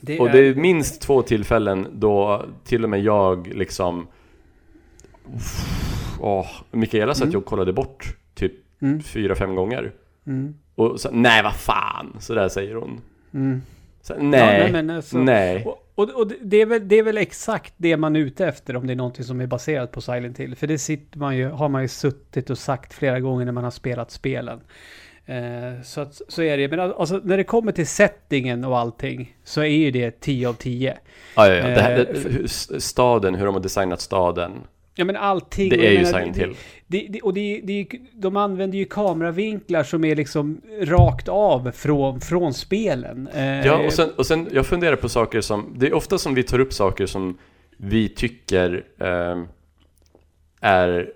[0.02, 4.08] det Och det är minst två tillfällen då till och med jag liksom...
[6.20, 7.32] Åh, Mikaela satt Mm.
[7.32, 9.92] ju och kollade bort typ Mm, fyra, fem gånger.
[10.30, 13.02] Mm, Och så, nej vad fan, så där säger hon.
[13.34, 13.62] mm.
[14.02, 15.66] Så, Ja, nej, nej, men alltså- nej.
[15.66, 18.76] Och, och, och det, är väl, det är väl exakt det man är ute efter
[18.76, 20.56] om det är någonting som är baserat på Silent Hill.
[20.56, 23.64] För det sitter man ju, har man ju suttit och sagt flera gånger när man
[23.64, 24.60] har spelat spelen.
[25.26, 26.68] Eh, så, att, så är det.
[26.68, 30.54] Men alltså, när det kommer till settingen och allting så är ju det 10 av
[30.54, 30.98] 10.
[31.36, 31.68] Ja, ja, ja.
[31.68, 34.52] Det här, Eh, det, hur- s- staden, hur de har designat staden.
[35.00, 35.70] Ja men allting.
[35.70, 36.56] Det är ju Silent Hill.
[36.88, 42.22] Det, det, och det, det, de använder ju kameravinklar som är liksom rakt av från,
[42.22, 43.28] från spelen.
[43.28, 46.34] Eh, Ja, och sen, och sen jag funderar på saker som, det är ofta som
[46.34, 47.38] vi tar upp saker som
[47.78, 49.44] vi tycker eh,
[50.62, 51.12] är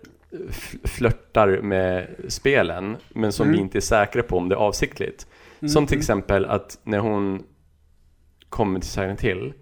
[0.84, 3.56] flörtar med spelen, men som Mm.
[3.58, 5.28] vi inte är säkra på om det är avsiktligt.
[5.62, 7.44] Mm, Som till mm, exempel att när hon
[8.50, 9.54] kommer till Silent Hill,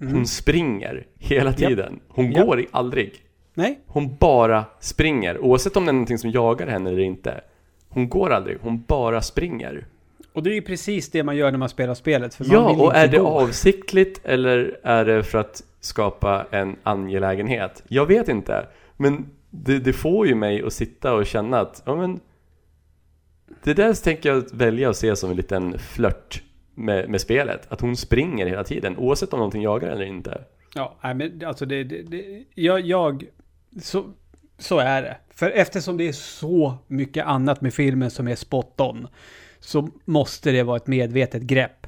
[0.00, 0.14] mm.
[0.14, 2.00] hon springer hela tiden.
[2.08, 2.44] Hon Ja.
[2.44, 3.12] går aldrig.
[3.58, 7.40] Nej, Hon bara springer, oavsett om det är någonting som jagar henne eller inte.
[7.88, 9.86] Hon går aldrig, hon bara springer.
[10.32, 12.34] och det är ju precis det man gör när man spelar spelet.
[12.34, 13.26] För man Ja, vill och inte är det gå.
[13.26, 17.82] avsiktligt eller är det för att skapa en angelägenhet?
[17.88, 18.66] Jag vet inte.
[18.96, 22.20] Men det, det får ju mig att sitta och känna att, ja men
[23.64, 26.42] Det där tänker jag välja att se som en liten flört
[26.74, 27.66] med, med spelet.
[27.72, 30.44] Att hon springer hela tiden, oavsett om någonting jagar eller inte.
[30.74, 33.24] Ja, nej, men alltså det, det, det jag, jag
[33.82, 34.12] så,
[34.58, 35.16] så är det.
[35.30, 39.08] För eftersom det är så mycket annat med filmen som är spot on
[39.60, 41.86] så måste det vara ett medvetet grepp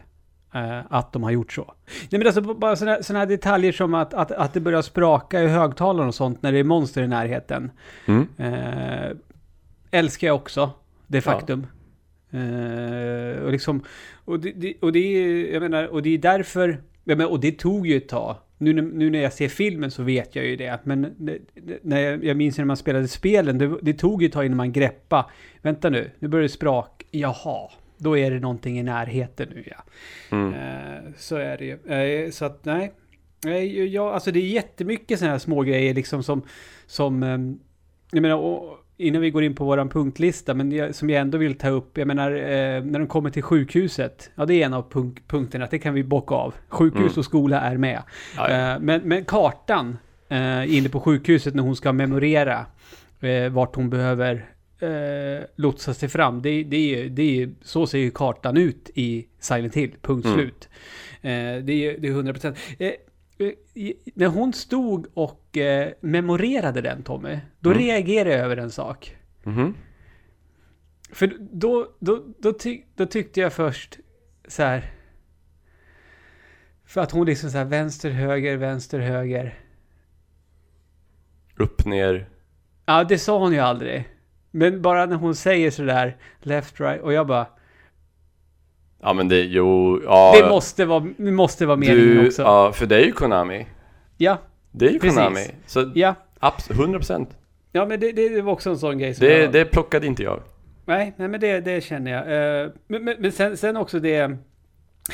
[0.55, 1.75] eh, att de har gjort så.
[2.11, 5.47] Nej men alltså bara sådana här detaljer som att, att, att det börjar spraka i
[5.47, 7.71] högtalaren och sånt när det är monster i närheten.
[8.07, 8.29] Mm.
[8.37, 9.11] Eh,
[9.91, 10.71] älskar jag också,
[11.07, 11.23] det Ja.
[11.23, 11.67] faktum.
[12.31, 13.85] Eh, och liksom,
[14.25, 17.41] och det, det, och det är, jag menar, och det är därför, ja, men, och
[17.41, 18.37] det tog ju ett tag.
[18.63, 21.79] Nu, när- nu när jag ser filmen så vet jag ju det, men det- det-
[21.83, 24.57] när jag, jag minns när man spelade spelen, det, det tog ju ett tag innan
[24.57, 25.31] man greppa.
[25.63, 27.07] Vänta nu, nu börjar det sprak.
[27.11, 29.85] Jaha, då är det någonting i närheten nu ja.
[30.37, 30.55] Mm.
[30.55, 32.25] Eh, så är det ju.
[32.25, 32.93] Eh, så att nej.
[33.45, 36.43] Nej, ja, alltså det är jättemycket sådana här små grejer liksom som,
[36.87, 37.59] som ehm,
[38.13, 41.39] jag menar, och, innan vi går in på våran punktlista, men jag, som jag ändå
[41.39, 44.75] vill ta upp, jag menar, eh, när de kommer till sjukhuset, ja det är en
[44.75, 46.55] av punk punkterna, det kan vi bocka av.
[46.69, 47.13] Sjukhus Mm.
[47.17, 48.03] och skola är med.
[48.39, 52.67] Eh, men, men kartan eh, inne på sjukhuset när hon ska memorera
[53.21, 54.47] eh, vart hon behöver
[54.81, 56.43] eh, lotsa sig fram.
[56.43, 60.39] Det, det, är, det är, så ser ju kartan ut i Silent Hill, punkt Mm.
[60.39, 60.69] slut.
[61.23, 61.31] Eh,
[61.65, 62.57] det, är, det är 100 procent.
[63.41, 67.83] Eh, när hon stod och eh, memorerade den Tommy, då Mm.
[67.83, 69.17] reagerade jag över en sak.
[69.43, 69.75] Mhm.
[71.13, 73.99] För då, då, då, ty, då tyckte jag först
[74.49, 74.91] så här.
[76.85, 79.59] För att hon liksom så här vänster, höger, vänster, höger.
[81.57, 82.29] Upp, ner.
[82.87, 84.09] Ja, det sa hon ju aldrig.
[84.51, 87.47] Men bara när hon säger sådär left, right och jag bara.
[89.03, 90.35] Ja men det, jo, ja.
[90.43, 92.43] Det måste vara, det måste vara meningen du, också.
[92.43, 93.67] Ja, för det är ju Konami.
[94.17, 94.39] Ja,
[94.71, 95.17] Det är ju Precis.
[95.17, 95.47] Konami.
[95.67, 96.15] Så ja.
[96.41, 97.27] abs- 100%.
[97.73, 99.53] Ja, men det, det var också en sån grej som Det, jag...
[99.53, 100.41] det plockade inte jag.
[100.85, 102.63] Nej, nej men det, det känner jag.
[102.65, 104.37] Eh, Men, men, men sen, sen också det...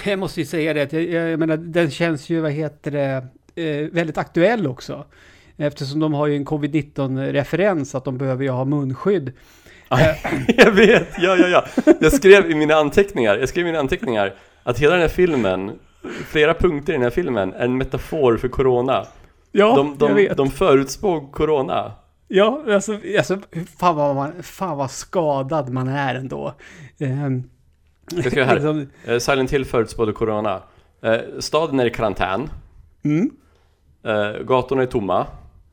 [0.04, 3.26] Jag måste ju säga det, jag, jag, menar, den känns ju, vad heter det,
[3.62, 5.04] eh, väldigt aktuell också.
[5.56, 9.32] Eftersom de har ju en covid-19-referens, att de behöver ju ha munskydd.
[10.56, 11.64] jag vet, ja ja ja.
[12.00, 15.78] Jag skrev i mina anteckningar, jag skrev i mina anteckningar att hela den här filmen,
[16.28, 19.06] flera punkter i den här filmen är en metafor för corona.
[19.52, 20.36] Ja, de, jag de, vet.
[20.36, 21.92] de förutspår corona.
[22.28, 23.38] Ja, alltså, alltså
[23.78, 26.54] fan, vad man, fan vad skadad man är ändå.
[26.98, 27.42] Ehm,
[28.10, 28.54] Jag ska här.
[28.54, 30.62] liksom, Eh, Silent Hill förutspådde corona.
[31.02, 32.50] Eh, staden är i karantän.
[33.04, 33.30] mm,
[34.04, 35.26] Eh, gatorna är tomma.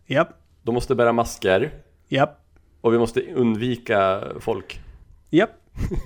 [0.08, 0.30] japp,
[0.62, 1.71] De måste bära masker.
[2.08, 2.39] japp,
[2.84, 4.80] Och vi måste undvika folk.
[5.30, 5.50] japp.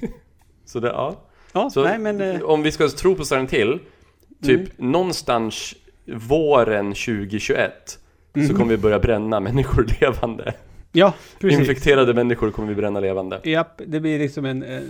[0.65, 1.15] Så det, ja.
[1.53, 2.21] Ja, Så nej men...
[2.21, 3.79] eh, om vi ska tro på Silent Hill,
[4.43, 5.75] typ någonstans
[6.29, 7.99] våren 2021
[8.47, 10.53] så kommer vi börja bränna människor levande.
[10.91, 11.59] ja, precis.
[11.59, 13.41] Infekterade människor kommer vi bränna levande.
[13.43, 14.63] Japp, det blir liksom en...
[14.63, 14.81] eh, eh,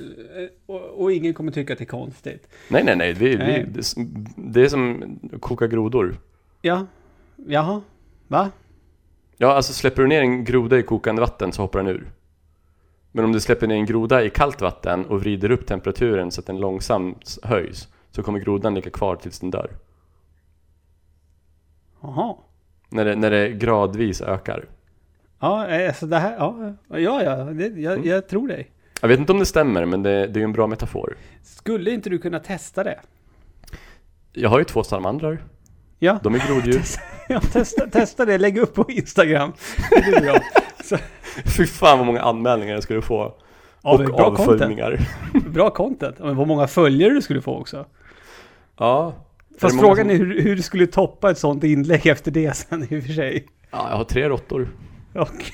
[0.65, 2.47] och, och ingen kommer tycka att det är konstigt.
[2.67, 3.13] Nej, nej, nej.
[3.13, 3.65] Vi, Nej.
[3.67, 6.15] Vi, det, det är som koka grodor.
[6.61, 6.85] Ja,
[7.47, 7.81] jaha,
[8.27, 8.49] va?
[9.37, 12.11] Ja, alltså släpper du ner en groda i kokande vatten så hoppar den ur.
[13.11, 16.41] Men om du släpper ner en groda i kallt vatten och vrider upp temperaturen så
[16.41, 19.71] att den långsamt höjs så kommer grodan ligga kvar tills den dör.
[22.01, 22.35] Jaha.
[22.89, 24.65] När det, när det gradvis ökar.
[25.39, 28.07] Ja, alltså det här, ja, ja, ja det, jag, Mm.
[28.09, 28.71] jag tror dig.
[29.01, 31.17] Jag vet inte om det stämmer, men det, det är ju en bra metafor.
[31.43, 32.99] Skulle inte du kunna testa det?
[34.33, 35.43] Jag har ju två salamandrar.
[35.99, 36.81] Ja, De är groddjur.
[37.27, 39.53] ja testa, testa det, lägg upp på Instagram.
[39.89, 40.39] Det är bra.
[40.83, 40.97] Så,
[41.57, 43.33] Fy fan vad många anmälningar jag skulle få.
[43.83, 44.39] men och bra content.
[44.49, 44.99] avföljningar.
[45.49, 46.19] Bra content.
[46.19, 47.85] Men vad många följare du skulle få också.
[48.77, 49.13] Ja.
[49.55, 52.31] Är Fast många frågan som- är hur, hur du skulle toppa ett sånt inlägg efter
[52.31, 53.45] det sen i och för sig.
[53.71, 54.69] Ja, jag har tre råttor.
[55.15, 55.45] Okej,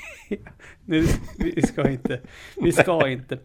[0.86, 1.04] nu,
[1.38, 2.20] vi ska inte.
[2.56, 3.38] Vi ska inte.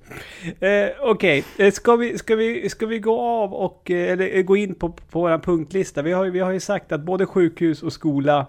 [0.60, 4.42] Eh, Okej, eh, ska, vi, ska, vi, ska vi gå av och eh, eller, eh,
[4.42, 6.02] gå in på, på vår punktlista?
[6.02, 8.48] Vi har, vi har ju sagt att både sjukhus och skola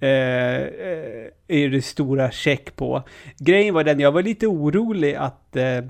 [0.00, 3.02] eh, eh, är det stora check på.
[3.38, 5.82] Grejen var den, jag var lite orolig att eh,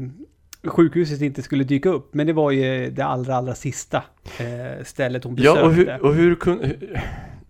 [0.65, 4.03] sjukhuset inte skulle dyka upp, men det var ju det allra, allra sista
[4.39, 5.61] eh, stället hon besökte.
[5.61, 6.75] Ja, och hur, och hur kunde...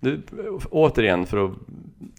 [0.00, 0.22] Du,
[0.70, 1.52] återigen för att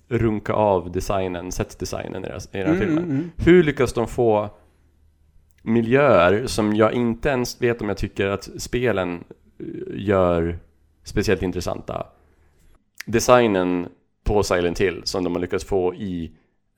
[0.09, 3.03] runka av designen, setdesignen i den här- i den här Mm, filmen.
[3.03, 3.31] mm, mm.
[3.37, 4.49] Hur lyckas de få
[5.63, 9.23] miljöer som jag inte ens vet om jag tycker att spelen
[9.59, 9.65] eh,
[10.07, 10.59] gör
[11.03, 12.07] speciellt intressanta.
[13.05, 13.87] Designen
[14.23, 16.31] på Silent Hill som de har lyckats få i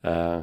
[0.04, 0.38] eh,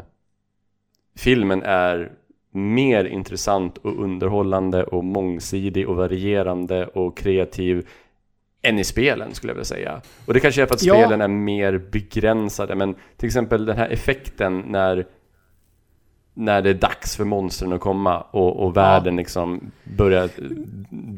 [1.18, 2.12] filmen är
[2.52, 7.88] mer intressant och underhållande och mångsidig och varierande och kreativ
[8.62, 10.02] än i spelen skulle jag vilja säga.
[10.26, 10.94] Och det kanske är för att Ja.
[10.94, 15.06] spelen är mer begränsade men till exempel den här effekten när
[16.34, 20.30] när det är dags för monstren att komma och, och världen liksom börjar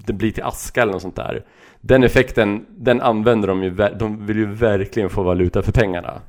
[0.06, 1.44] det blir till aska eller något sånt där.
[1.82, 6.22] Den effekten, den använder de ju, de vill ju verkligen få valuta för pengarna.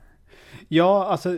[0.68, 1.31] Ja, alltså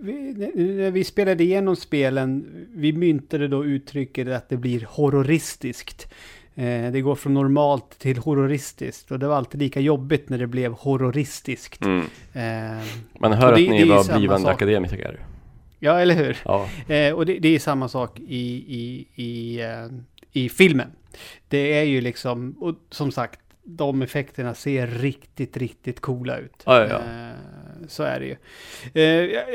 [0.00, 6.12] vi, när vi spelade igenom spelen, vi myntade då uttrycket att det blir horroristiskt.
[6.60, 10.46] Eh, det går från normalt till horroristiskt och det var alltid lika jobbigt när det
[10.46, 11.84] blev horroristiskt.
[11.84, 11.98] Mm.
[12.32, 12.84] Eh,
[13.20, 14.54] Man hör det- att ni var blivande sak.
[14.54, 15.20] akademiker.
[15.78, 16.36] ja, eller hur?
[16.44, 16.68] Ja.
[16.94, 19.86] Eh, och det, det är samma sak i, i, i, eh,
[20.32, 20.90] i filmen.
[21.48, 26.62] Det är ju liksom, och som sagt, de effekterna ser riktigt, riktigt coola ut.
[26.66, 26.96] Ja, ja, ja.
[26.98, 27.34] Eh,
[27.88, 28.36] så är det ju.
[28.94, 29.04] Eh,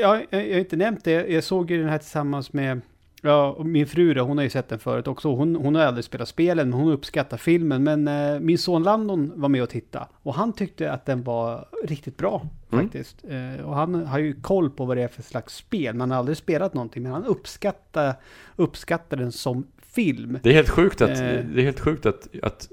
[0.00, 2.80] jag, jag har inte nämnt det, jag såg ju den här tillsammans med
[3.26, 5.34] Ja, och min fru då, hon har ju sett den förut också.
[5.34, 7.84] Hon, hon har aldrig spelat spelen, men hon uppskattar filmen.
[7.84, 10.06] Men eh, min son Landon var med och tittade.
[10.22, 12.84] Och han tyckte att den var riktigt bra, Mm.
[12.84, 13.24] faktiskt.
[13.28, 15.94] Eh, och han har ju koll på vad det är för slags spel.
[15.94, 18.14] Man har aldrig spelat någonting, men han uppskattar,
[18.56, 20.38] uppskattar den som film.
[20.42, 21.16] Det är helt sjukt att, Eh.
[21.16, 22.68] det är helt sjukt att, att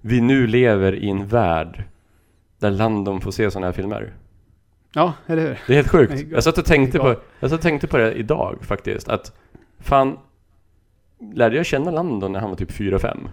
[0.00, 1.84] vi nu lever i en värld
[2.58, 4.12] där Landon får se sådana här filmer.
[4.94, 5.58] Ja, eller hur?
[5.66, 6.26] Det är helt sjukt.
[6.30, 7.16] Jag satt och tänkte på, ja.
[7.40, 9.08] jag satt och tänkte på det idag faktiskt.
[9.08, 9.32] Att
[9.80, 10.18] fan,
[11.34, 13.28] lärde jag känna Landon när han var typ 4-5?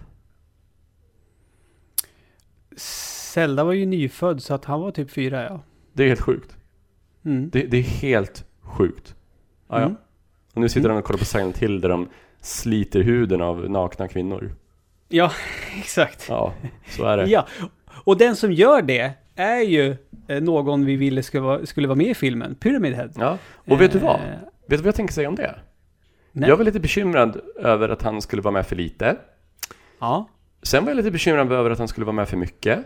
[2.76, 5.60] Zelda var ju nyfödd, så att han var typ fyra, ja.
[5.92, 6.56] Det är helt sjukt.
[7.24, 7.50] Mm.
[7.50, 9.14] Det, det är helt sjukt.
[9.68, 9.76] Ja.
[9.76, 9.96] Mm.
[10.54, 12.08] Och nu sitter han och kollar på Silent Hill där de
[12.40, 14.52] sliter huden av nakna kvinnor.
[15.08, 15.32] Ja,
[15.78, 16.26] exakt.
[16.28, 16.54] Ja,
[16.88, 17.26] så är det.
[17.26, 17.46] Ja,
[18.04, 19.96] och den som gör det är ju
[20.28, 23.10] eh, någon vi ville skulle vara, skulle vara med i filmen, Pyramid Head.
[23.16, 24.16] Ja, och vet du vad?
[24.20, 24.20] Eh,
[24.68, 25.54] Vet du vad jag tänker säga om det?
[26.36, 26.48] Nej.
[26.48, 29.16] Jag var lite bekymrad över att han skulle vara med för lite.
[29.98, 30.28] Ja,
[30.62, 32.78] Sen var jag lite bekymrad över att han skulle vara med för mycket.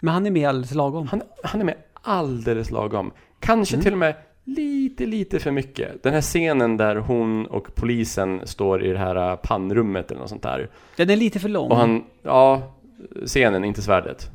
[0.00, 1.06] men han är med alldeles lagom.
[1.06, 3.12] Han, han är med alldeles lagom.
[3.40, 3.84] Kanske Mm.
[3.84, 6.02] till och med lite, lite för mycket.
[6.02, 10.28] Den här scenen där hon och polisen står i det här äh, pannrummet eller något
[10.30, 10.70] sånt där.
[10.96, 11.70] Den är lite för lång.
[11.70, 12.74] Och han, ja,
[13.26, 14.30] scenen, inte svärdet.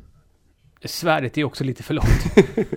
[0.84, 2.34] Svärdet är också lite för långt.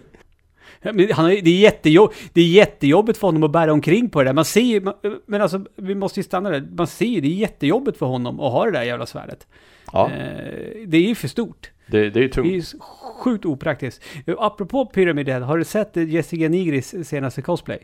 [1.14, 4.34] Han det, är jättejobb, det är jättejobbigt för honom att bära omkring på det där.
[4.34, 4.82] Man ser ju,
[5.26, 6.68] men alltså, vi måste ju stanna där.
[6.78, 9.48] Man ser ju, det är jättejobbigt för honom att ha det där jävla svärdet.
[9.94, 11.72] Ja, Eh, det är ju för stort.
[11.88, 12.48] det, det är ju Det är tungt.
[12.54, 12.76] ju s-
[13.24, 14.04] sjukt opraktiskt.
[14.26, 17.80] Eh, Apropå Pyramid Head, har du sett eh, Jessica Nigris senaste cosplay?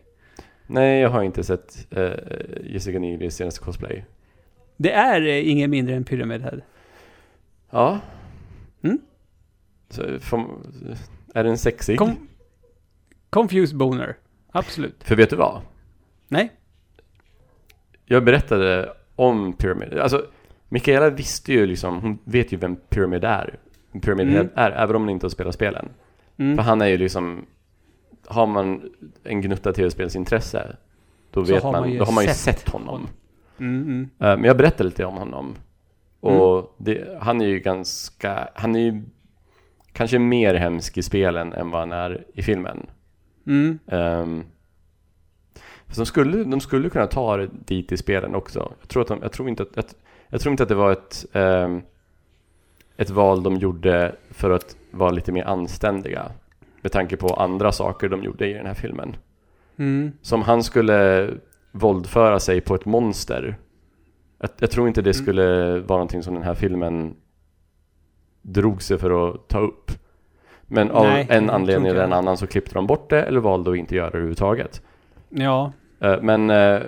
[0.67, 2.09] Nej, jag har inte sett eh,
[2.63, 4.05] Jessica Nigris senaste cosplay.
[4.77, 6.59] Det är eh, ingen mindre än Pyramid Head.
[7.71, 7.99] Ja.
[8.83, 8.99] Mm.
[9.89, 10.45] Så, får,
[11.33, 11.99] är den sexig?
[11.99, 12.15] Com-
[13.31, 14.17] Confused Boner.
[14.51, 15.03] Absolut.
[15.03, 15.61] För vet du vad?
[16.27, 16.51] Nej?
[18.05, 19.97] Jag berättade om Pyramid.
[19.97, 20.25] Alltså,
[20.69, 23.59] Mikaela visste ju liksom, hon vet ju vem Pyramid är.
[24.01, 24.49] Pyramid Mm.
[24.55, 25.89] Är, även om hon inte har spelat spelen.
[26.37, 26.57] Mm.
[26.57, 27.45] För han är ju liksom,
[28.27, 28.91] har man
[29.23, 30.75] en gnutta tv-spelsintresse,
[31.31, 33.07] då Så vet har man, man då har man ju sett sett honom.
[33.59, 34.09] Mm, mm.
[34.19, 35.55] Eh, Men jag berättade lite om honom.
[36.19, 39.03] Och det, han är ju ganska, han är ju
[39.93, 42.87] kanske mer hemsk i spelen än vad han är i filmen.
[43.47, 43.79] Mm.
[43.85, 44.43] Um,
[45.95, 48.73] de, skulle, de skulle kunna ta det dit i spelen också.
[48.79, 49.85] Jag tror, att de, jag tror, inte, att, jag,
[50.29, 51.81] jag tror inte att det var ett, ehm,
[52.97, 56.31] ett val de gjorde för att vara lite mer anständiga.
[56.81, 59.15] Med tanke på andra saker de gjorde i den här filmen.
[59.77, 60.11] Mm.
[60.21, 61.29] Som han skulle
[61.71, 63.57] våldföra sig på ett monster.
[64.39, 65.23] Jag, jag tror inte det Mm.
[65.23, 67.15] skulle vara någonting som den här filmen
[68.41, 69.91] drog sig för att ta upp.
[70.73, 73.71] Men av Nej, en anledning eller en annan så klippte de bort det eller valde
[73.71, 74.81] att inte göra det överhuvudtaget.
[75.29, 75.71] Ja.
[75.99, 76.81] Eh, Men eh,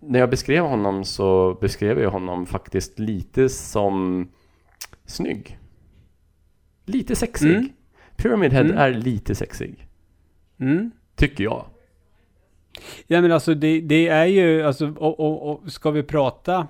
[0.00, 4.28] när jag beskrev honom så beskrev jag honom faktiskt lite som
[5.06, 5.58] snygg.
[6.86, 7.50] Lite sexig.
[7.54, 7.68] Mm.
[8.16, 8.78] Pyramid Head Mm.
[8.78, 9.86] är lite sexig.
[10.60, 10.90] Mm.
[11.16, 11.64] Tycker jag.
[13.06, 16.66] Ja men alltså det, det är ju, alltså, och, och, och ska vi prata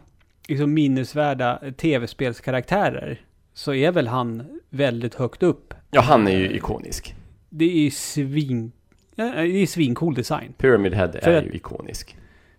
[0.48, 3.20] liksom minnesvärda tv-spelskaraktärer
[3.58, 5.74] så är väl han väldigt högt upp.
[5.90, 7.14] Ja, han är ju ikonisk.
[7.48, 8.72] Det är ju svin...
[9.14, 10.52] Det är svincool design.
[10.58, 12.16] Pyramid Head För är ju ikonisk.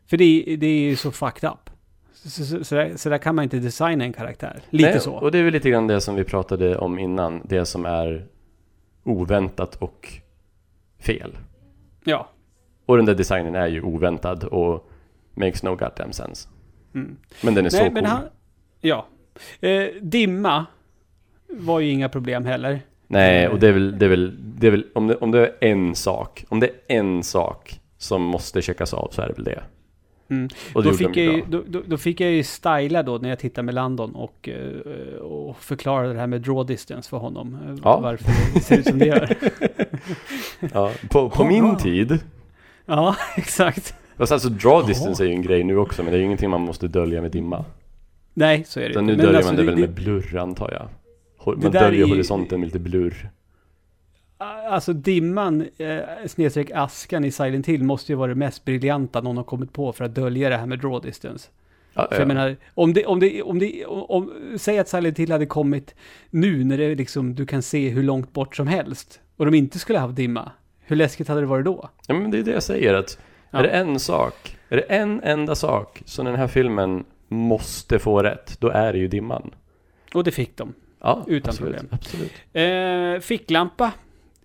[0.08, 1.70] För det, det är ju så fucked up.
[2.14, 4.62] Så, så, så, där, så där kan man inte designa en karaktär.
[4.70, 5.14] Lite Nej, så.
[5.14, 7.42] Och det är väl lite grann det som vi pratade om innan.
[7.46, 8.26] Det som är
[9.04, 10.08] oväntat och
[11.00, 11.38] fel.
[12.04, 12.30] Ja.
[12.86, 14.90] Och den där designen är ju oväntad och
[15.34, 16.50] makes no goddamn sense.
[16.96, 17.18] Mm.
[17.44, 17.94] Men den är så Nej, cool.
[17.94, 18.22] men han...
[18.82, 19.08] Ja.
[19.60, 20.66] Eh, dimma
[21.50, 22.82] var ju inga problem heller.
[23.08, 25.40] Nej, och det är väl, det är väl, det är väl om, det, om det
[25.40, 29.34] är en sak, om det är en sak som måste checkas av så är det
[29.34, 29.62] väl det.
[30.32, 30.50] Mm.
[30.74, 33.18] Och det Då fick, de jag ju då, då, då fick jag ju styla då
[33.18, 37.18] när jag tittade med Landon och, eh, och förklara det här med draw distance för
[37.18, 37.54] honom.
[37.68, 38.00] eh, Ja.
[38.00, 39.36] Varför det ser ut som det gör.
[40.74, 41.76] Ja, på, på Ja, min bra.
[41.80, 42.20] tid,
[42.86, 43.94] ja, exakt.
[44.18, 46.50] fast alltså draw distance är ju en grej nu också, men det är ju ingenting
[46.50, 47.66] man måste dölja med dimma.
[48.34, 50.72] Nej, så är det Utan nu Men döljer alltså, man det, väl med blurr antar
[50.72, 50.88] jag.
[51.46, 53.30] Man döljer är ju- horisonten med lite blurr.
[54.70, 59.38] Alltså dimman, eh, snedstreck askan i Silent Hill måste ju vara det mest briljanta någon
[59.38, 61.50] har kommit på för att dölja det här med draw distance.
[61.94, 62.20] Ja, För ja.
[62.22, 65.46] jag menar, om det, om det, om det, om, om, säg att Silent Hill hade
[65.46, 65.96] kommit
[66.30, 69.22] nu när det liksom, du kan se hur långt bort som helst.
[69.38, 70.52] Och de inte skulle ha haft dimma.
[70.80, 71.90] Hur läskigt hade det varit då?
[72.08, 73.20] ja, men det är det jag säger att
[73.52, 73.60] Ja.
[73.60, 78.24] är det en sak, är det en enda sak som den här filmen måste få
[78.24, 79.52] rätt, då är det ju dimman.
[80.14, 80.74] Och det fick de.
[81.02, 81.88] Ja, Utan absolut, problem.
[81.92, 82.32] Absolut.
[82.54, 83.92] Eh, ficklampa.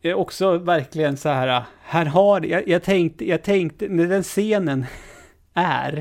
[0.02, 4.86] Är också verkligen så här, här har, jag, jag tänkte, jag tänkte, när den scenen,
[5.54, 5.98] är.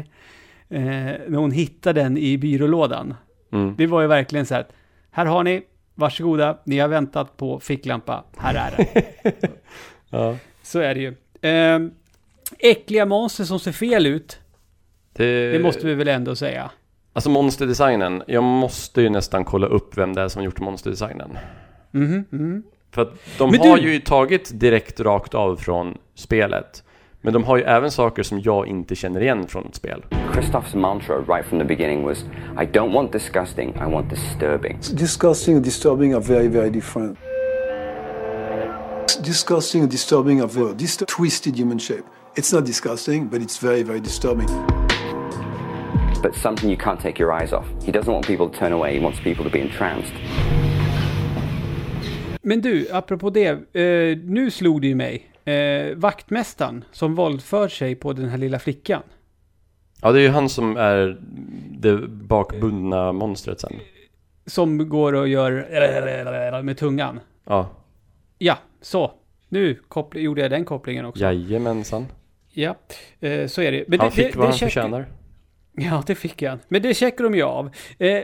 [0.70, 0.82] Eh,
[1.28, 3.16] när hon hittar den i byrålådan.
[3.52, 3.76] Mm.
[3.78, 4.66] Det var ju verkligen så här,
[5.12, 5.64] här har ni,
[5.96, 9.04] varsågoda, ni har väntat på ficklampa, här är den.
[10.10, 10.38] Ja.
[10.64, 11.16] så är det ju.
[11.50, 11.80] Eh,
[12.60, 14.40] äckliga monster som ser fel ut,
[15.14, 16.72] Det, det måste vi väl ändå säga.
[17.16, 21.38] Alltså monsterdesignen, jag måste ju nästan kolla upp vem det är som gjort monsterdesignen.
[21.92, 22.64] Mhm, mhm.
[22.92, 26.84] För att de Men har du- ju tagit direkt rakt av från spelet.
[27.22, 30.06] Men de har ju även saker som jag inte känner igen från ett spel.
[30.34, 32.24] Christoph's mantra right from the beginning was
[32.62, 34.78] I don't want disgusting, I want disturbing.
[34.94, 37.18] Disgusting and disturbing are very, very different.
[39.26, 42.04] Disgusting and disturbing are very this twisted human shape.
[42.36, 44.48] It's not disgusting, but it's very, very disturbing.
[46.24, 47.66] But something you can't take your eyes off.
[47.86, 50.14] He doesn't want people to turn away, he wants people to be entranced.
[52.42, 53.48] Men du, apropå det,
[53.82, 55.30] eh, nu slog det ju mig.
[55.46, 59.02] Eh, vaktmästaren som våldför sig på den här lilla flickan.
[60.02, 61.18] Ja, det är ju han som är
[61.72, 63.74] det bakbundna monstret sen.
[64.46, 67.20] Som går och gör med tungan.
[67.46, 67.70] Ja,
[68.38, 69.12] Ja, så.
[69.50, 69.78] Nu
[70.14, 71.22] gjorde jag den kopplingen också.
[71.24, 72.06] jajamensan.
[72.50, 72.76] Ja,
[73.20, 73.84] eh, så är det.
[73.88, 75.06] Men Han det, fick det, vad det han check- förtjänar.
[75.76, 76.60] Ja, det fick han.
[76.68, 77.70] Men det checkar de ju av.
[77.98, 78.20] Eh,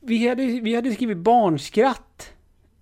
[0.00, 2.32] vi, hade, vi hade skrivit barnskratt.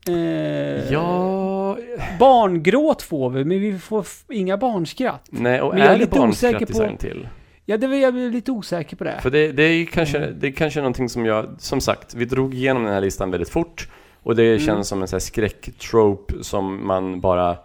[0.08, 1.78] Eh, Ja...
[2.18, 5.26] Barngråt får vi, men vi får inga barnskratt.
[5.30, 7.28] Nej, och Men jag är är det barnskratt på- till?
[7.64, 9.20] Ja, det var jag blev lite osäker på det.
[9.22, 12.54] För det, det är kanske, det är kanske någonting som jag, som sagt, vi drog
[12.54, 13.88] igenom den här listan väldigt fort.
[14.22, 14.58] Och det Mm.
[14.58, 17.56] känns som en sån här skräcktrope som man bara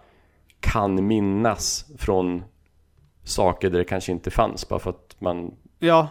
[0.60, 2.42] kan minnas från
[3.24, 5.54] saker där det kanske inte fanns, bara för att man...
[5.78, 6.08] Ja,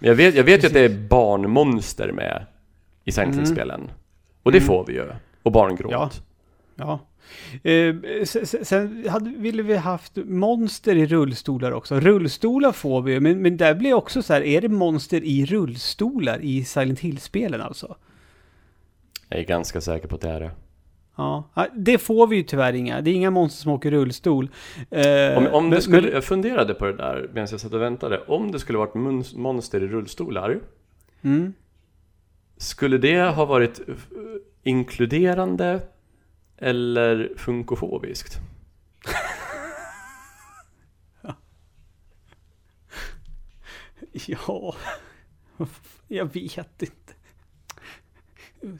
[0.00, 2.46] jag vet, jag vet ju att det är barnmonster med
[3.04, 3.90] i Silent Hill-spelen.
[4.42, 5.08] Och det får vi ju.
[5.42, 5.92] Och barngråt.
[5.92, 6.00] Mm.
[6.00, 6.10] Ja.
[6.76, 7.70] ja.
[7.70, 12.00] Eh, sen sen- hade, ville vi haft monster i rullstolar också.
[12.00, 16.38] Rullstolar får vi men, men där blir också så här, är det monster i rullstolar
[16.42, 17.96] i Silent Hill-spelen alltså?
[19.28, 20.50] Jag är ganska säker på att det är det.
[21.20, 23.00] Ja, Ja, det får vi ju tyvärr inga.
[23.00, 24.50] Det är inga monster som åker rullstol.
[24.90, 27.82] Eh, Om, om det skulle, men- jag funderade på det där medan jag satt och
[27.82, 28.20] väntade.
[28.26, 28.94] Om det skulle varit
[29.36, 30.60] monster i rullstolar.
[31.22, 31.52] Mm.
[32.56, 33.94] Skulle det ha varit eh,
[34.62, 35.80] inkluderande
[36.56, 38.38] eller funkofobiskt?
[44.26, 44.74] Ja,
[46.08, 47.14] jag vet inte.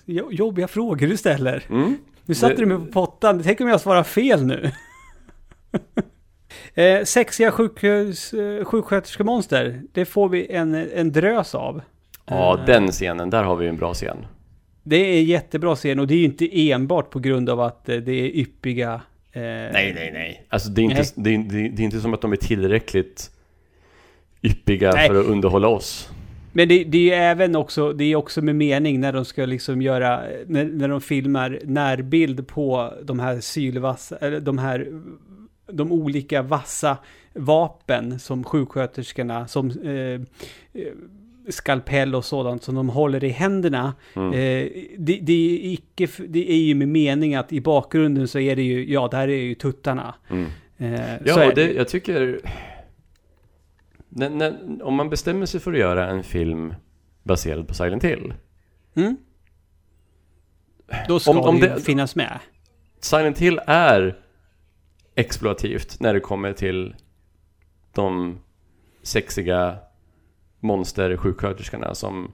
[0.04, 1.64] Jo- Jobbiga frågor du ställer.
[1.68, 1.96] Mm.
[2.30, 3.42] Nu satte Det- du mig på pottan.
[3.44, 4.70] Tänk om jag svarar fel nu.
[6.74, 9.82] eh, sexiga eh, sjuksköterskemonster.
[9.92, 11.82] Det får vi en, en drös av.
[12.26, 13.30] Ja, Eh, den scenen.
[13.30, 14.16] Där har vi en bra scen.
[14.82, 17.96] Det är jättebra scen och det är ju inte enbart på grund av att eh,
[17.96, 18.94] det är yppiga...
[19.32, 20.46] Eh, Nej, nej, nej.
[20.48, 21.06] Alltså det är, inte, Nej.
[21.14, 23.30] det är det är inte som att de är tillräckligt
[24.42, 25.08] yppiga Nej.
[25.08, 26.10] för att underhålla oss.
[26.52, 29.46] Men det, det är ju även också, det är också med mening när de ska
[29.46, 34.88] liksom göra, när, när de filmar närbild på de här sylvassa, eller de här,
[35.72, 36.96] de olika vassa
[37.34, 40.20] vapen som sjuksköterskorna, som eh,
[40.82, 40.92] eh,
[41.48, 43.94] skalpell och sådant som de håller i händerna.
[44.14, 44.32] Mm.
[44.32, 48.56] Eh, det, det, är icke, det är ju med mening att i bakgrunden så är
[48.56, 50.14] det ju, ja, där är ju tuttarna.
[50.30, 50.46] Mm.
[50.78, 52.40] Eh, Ja, och det, jag tycker...
[54.10, 56.74] När, när, om man bestämmer sig för att göra en film
[57.22, 58.34] baserad på Silent Hill.
[58.94, 59.16] Mm.
[61.08, 62.38] Då ska Om- om det, det- finnas med.
[63.00, 64.18] Silent Hill är
[65.14, 66.94] exploativt när det kommer till
[67.94, 68.38] de
[69.02, 69.76] sexiga
[70.60, 72.32] monstersjuksköterskorna som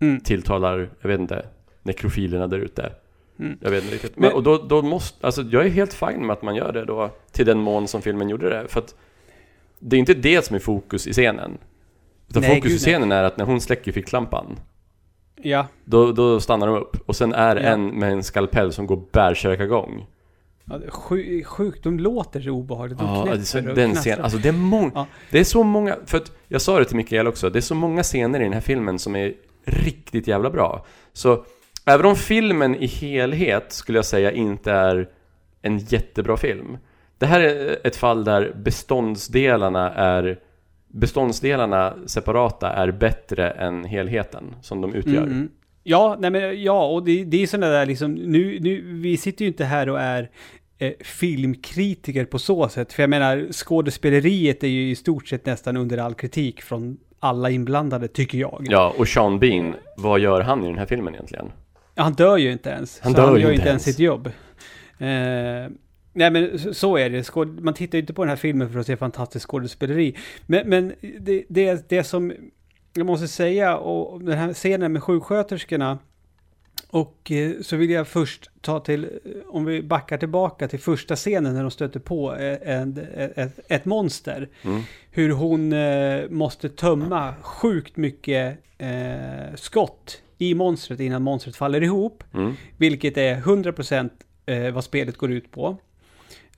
[0.00, 0.20] Mm.
[0.20, 1.46] tilltalar, jag vet inte,
[1.82, 2.92] nekrofilerna där ute.
[3.38, 3.58] Mm.
[3.62, 4.16] Jag vet inte riktigt.
[4.18, 6.84] Men- och då, då måste, alltså jag är helt fine med att man gör det
[6.84, 8.68] då, till den mån som filmen gjorde det.
[8.68, 8.94] För att
[9.78, 11.58] det är inte det som är fokus i scenen.
[12.28, 12.94] Utan Nej, fokus i gud, nej.
[12.94, 14.60] scenen är att när hon släcker ficklampan,
[15.42, 16.96] Ja, då, då stannar de upp.
[17.06, 17.62] Och sen är Ja.
[17.62, 20.06] en med en skalpell som går bärsärkagång.
[20.64, 20.78] Ja,
[21.44, 22.98] sjukt, de låter så obehagligt.
[22.98, 24.24] De Ja, det är så, knäpper och den scenen.
[24.24, 25.06] Alltså det är många, Ja.
[25.30, 27.74] det är så många, för att jag sa det till Mikael också, det är så
[27.74, 30.86] många scener i den här filmen som är riktigt jävla bra.
[31.12, 31.44] Så
[31.86, 35.08] även om filmen i helhet skulle jag säga inte är
[35.62, 36.78] en jättebra film.
[37.18, 40.38] Det här är ett fall där beståndsdelarna är
[40.88, 45.22] beståndsdelarna separata är bättre än helheten som de utgör.
[45.22, 45.48] Mm.
[45.82, 49.44] Ja, nej men ja, och det, det är sådana där liksom, nu, nu, vi sitter
[49.44, 50.30] ju inte här och är
[50.78, 52.92] eh, filmkritiker på så sätt.
[52.92, 57.50] För jag menar, skådespeleriet är ju i stort sett nästan under all kritik från alla
[57.50, 58.66] inblandade, tycker jag.
[58.70, 61.52] Ja, och Sean Bean, vad gör han i den här filmen egentligen?
[61.96, 63.00] Han dör ju inte ens.
[63.00, 63.96] Han så dör han ju gör inte inte ens ens.
[63.96, 64.26] sitt jobb.
[64.98, 65.72] Eh,
[66.18, 67.60] Nej men så- är det.
[67.62, 70.16] Man tittar ju inte på den här filmen för att se fantastisk skådespeleri.
[70.46, 72.32] Men, men det, det, det som
[72.94, 75.98] jag måste säga, och den här scenen med sjuksköterskorna.
[76.90, 79.10] Och eh, så vill jag först ta till, eh,
[79.46, 82.98] om vi backar tillbaka till första scenen när de stöter på eh, en,
[83.36, 84.48] ett, ett monster.
[84.62, 84.82] Mm.
[85.10, 85.74] Hur hon
[86.38, 92.24] måste tömma sjukt mycket eh, skott i monstret innan monstret faller ihop.
[92.34, 92.52] Mm.
[92.76, 94.10] Vilket är 100%
[94.46, 95.76] eh, vad spelet går ut på.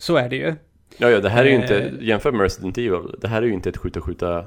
[0.01, 0.55] Så är det ju.
[0.99, 1.61] Ja, ja, det här är ju Eh.
[1.63, 4.47] inte, jämför med Resident Evil, det här är ju inte ett skjuta-skjuta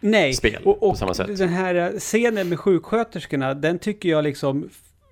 [0.00, 1.38] Nej, spel och, och på samma sätt.
[1.38, 4.68] den här eh, scenen med sjuksköterskorna, den tycker jag liksom,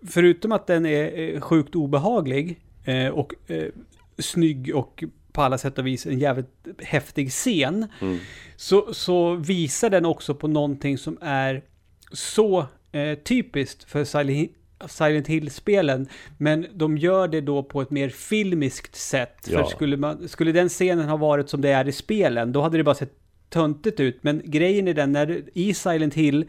[0.06, 3.64] förutom att den är eh, sjukt obehaglig eh, och eh,
[4.18, 8.18] snygg och på alla sätt och vis en jävligt häftig scen, Mm.
[8.56, 11.62] så, så visar den också på någonting som är
[12.12, 14.04] så eh, typiskt för
[14.88, 16.08] Silent, Hill-spelen,
[16.38, 19.48] men de gör det då på ett mer filmiskt sätt.
[19.50, 19.58] Ja.
[19.58, 22.76] För skulle, man, skulle den scenen ha varit som det är i spelen, då hade
[22.76, 23.12] det bara sett
[23.48, 24.18] töntigt ut.
[24.20, 26.44] Men grejen är den, när du, i Silent Hill,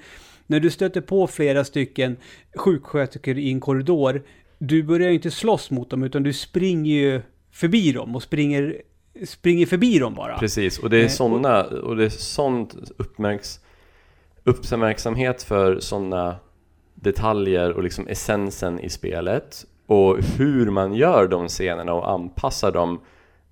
[0.48, 2.18] när du stöter på flera stycken
[2.56, 4.24] sjuksköterskor i en korridor,
[4.58, 7.22] du börjar ju inte slåss mot dem, utan du springer ju
[7.52, 8.82] förbi dem och springer,
[9.26, 10.38] springer förbi dem bara.
[10.38, 13.60] Precis, och det är Eh, sådana, och det är sånt uppmärks,
[14.44, 16.36] uppmärksamhet för sådana
[17.02, 23.00] detaljer och liksom essensen i spelet och hur man gör de scenerna och anpassar dem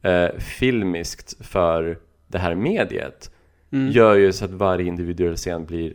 [0.02, 3.32] eh, filmiskt för det här mediet
[3.72, 3.92] Mm.
[3.92, 5.94] gör ju så att varje individuell scen blir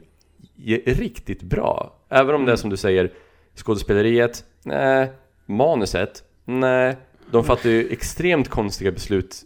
[0.85, 1.95] riktigt bra.
[2.09, 3.11] Även om det är som du säger,
[3.55, 5.13] skådespeleriet, nej,
[5.47, 6.97] manuset, nej,
[7.31, 9.45] de fattar ju extremt konstiga beslut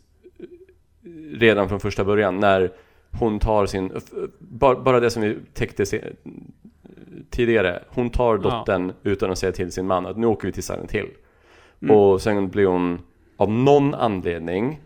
[1.33, 2.73] redan från första början när
[3.19, 3.93] hon tar sin,
[4.39, 5.87] bara, det som vi täckte
[7.31, 8.51] tidigare, hon tar Ja.
[8.51, 11.09] dottern utan att säga till sin man att nu åker vi till Silent Hill.
[11.83, 11.97] Mm.
[11.97, 13.01] Och sen blir hon
[13.37, 14.81] av någon anledning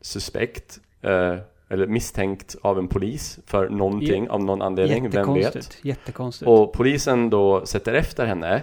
[0.00, 1.36] suspekt, eh,
[1.68, 5.78] eller misstänkt av en polis för någonting av någon anledning, vem vet?
[5.84, 6.48] Jättekonstigt.
[6.48, 8.62] Och polisen då sätter efter henne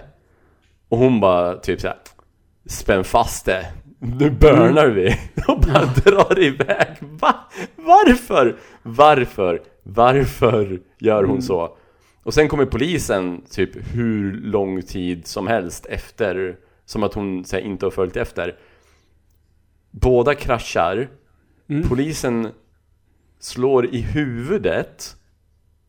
[0.88, 1.96] och hon bara typ såhär
[2.66, 3.66] Spänn fast det,
[3.98, 5.08] nu börnar vi
[5.48, 7.34] och bara drar iväg Va?
[7.76, 8.56] Varför?
[8.82, 9.62] Varför?
[9.82, 11.42] Varför gör hon Mm.
[11.42, 11.76] så?
[12.22, 17.60] Och sen kommer polisen typ hur lång tid som helst efter Som att hon här,
[17.60, 18.58] inte har följt efter
[19.90, 21.08] Båda kraschar
[21.68, 21.88] Mm.
[21.88, 22.48] Polisen
[23.38, 25.16] slår i huvudet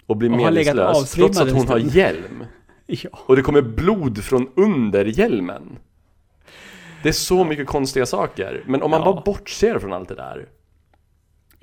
[0.07, 2.45] och blir Och medvetslös trots att hon har hjälm.
[2.86, 3.09] Ja.
[3.13, 5.77] Och det kommer blod från under hjälmen.
[7.03, 8.63] Det är så mycket konstiga saker.
[8.67, 9.05] Men om man Ja.
[9.13, 10.45] bara bortser från allt det där.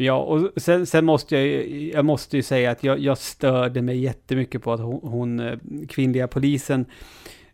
[0.03, 3.99] Ja, och sen, sen måste jag, jag måste ju säga att jag, jag störde mig
[3.99, 6.87] jättemycket på att hon, hon eh, kvinnliga polisen,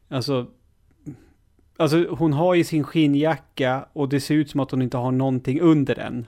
[0.08, 0.46] alltså,
[1.76, 5.12] alltså hon har ju sin skinnjacka och det ser ut som att hon inte har
[5.12, 6.26] någonting under den.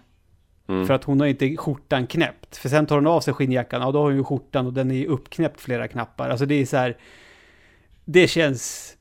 [0.69, 0.87] Mm.
[0.87, 2.57] För att hon har inte skjortan knäppt.
[2.57, 4.91] För sen tar hon av sig skinnjackan och då har hon ju skjortan och den
[4.91, 6.31] är ju uppknäppt flera knappar.
[6.31, 6.97] Alltså det är så här,
[8.05, 8.95] det känns...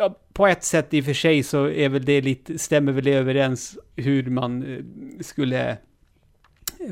[0.00, 3.04] Ja, på ett sätt i och för sig så är väl det lite, stämmer väl
[3.04, 4.84] det överens hur man eh,
[5.20, 5.76] skulle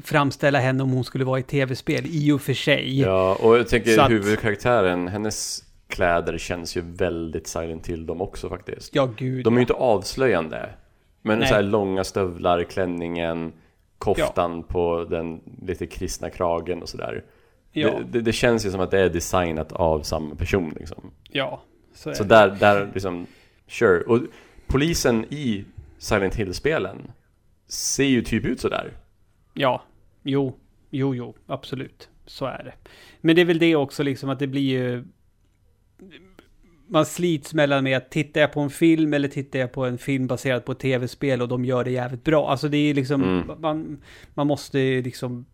[0.02, 3.00] framställa henne om hon skulle vara i tv-spel i och för sig.
[3.00, 8.48] Ja, och jag tänker att- huvudkaraktären, hennes kläder känns ju väldigt silent till dem också
[8.48, 8.94] faktiskt.
[8.94, 9.44] Ja, gud.
[9.44, 9.62] De är ju ja.
[9.62, 10.70] inte avslöjande.
[11.22, 11.48] Men Nej.
[11.48, 13.52] så här långa stövlar, klänningen,
[13.98, 17.24] koftan på den lite kristna kragen och sådär.
[17.72, 21.11] Ja, Det, det, det känns ju som att det är designat av samma person liksom.
[21.30, 21.62] ja.
[21.99, 23.26] Så, Så där, där liksom,
[23.66, 24.01] sure.
[24.01, 24.20] Och
[24.66, 25.64] polisen i
[25.99, 27.11] Silent Hill-spelen
[27.68, 28.92] ser ju typ ut sådär.
[29.55, 29.82] Ja,
[30.22, 30.59] jo,
[30.90, 32.09] jo, jo, absolut.
[32.26, 32.90] Så är det.
[33.20, 35.05] Men det är väl det också liksom att det blir ju...
[36.90, 39.99] Man slits mellan med att tittar jag på en film eller tittar jag på en
[39.99, 42.51] film baserad på tv-spel och de gör det jävligt bra.
[42.51, 43.61] Alltså det är liksom, Mm.
[43.61, 44.03] man,
[44.34, 45.46] man måste liksom,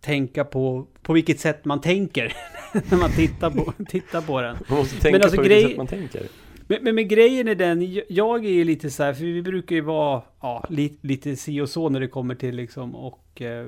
[0.00, 2.32] tänka på, på vilket sätt man tänker
[2.90, 4.56] när man tittar på, tittar på den.
[4.68, 6.22] Man måste tänka alltså på vilket grej- sätt man tänker.
[6.66, 9.76] Men, men, men grejen är den, jag- är ju lite så här, för vi brukar
[9.76, 13.66] ju vara ja, lite, lite si och så när det kommer till liksom och eh,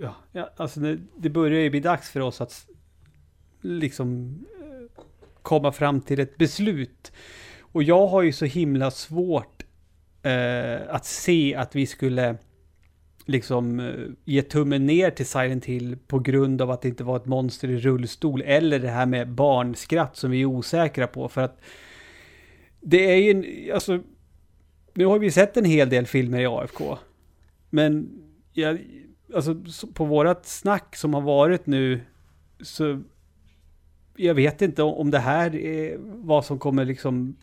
[0.00, 2.66] ja, ja, alltså det, det börjar ju bli dags för oss att
[3.60, 5.02] liksom eh,
[5.42, 7.12] komma fram till ett beslut.
[7.60, 9.62] Och jag har ju så himla svårt
[10.22, 12.36] eh, att se att vi skulle
[13.26, 13.94] liksom eh,
[14.24, 17.70] ge tummen ner till Silent Hill på grund av att det inte var ett monster
[17.70, 21.60] i rullstol eller det här med barnskratt som vi är osäkra på för att
[22.80, 24.02] det är ju en, alltså
[24.94, 26.98] nu har vi sett en hel del filmer i AFK
[27.70, 28.10] men
[28.52, 28.78] jag,
[29.34, 29.56] alltså
[29.94, 32.00] på vårat snack som har varit nu
[32.60, 33.02] så
[34.16, 37.36] jag vet inte om det här är vad som kommer liksom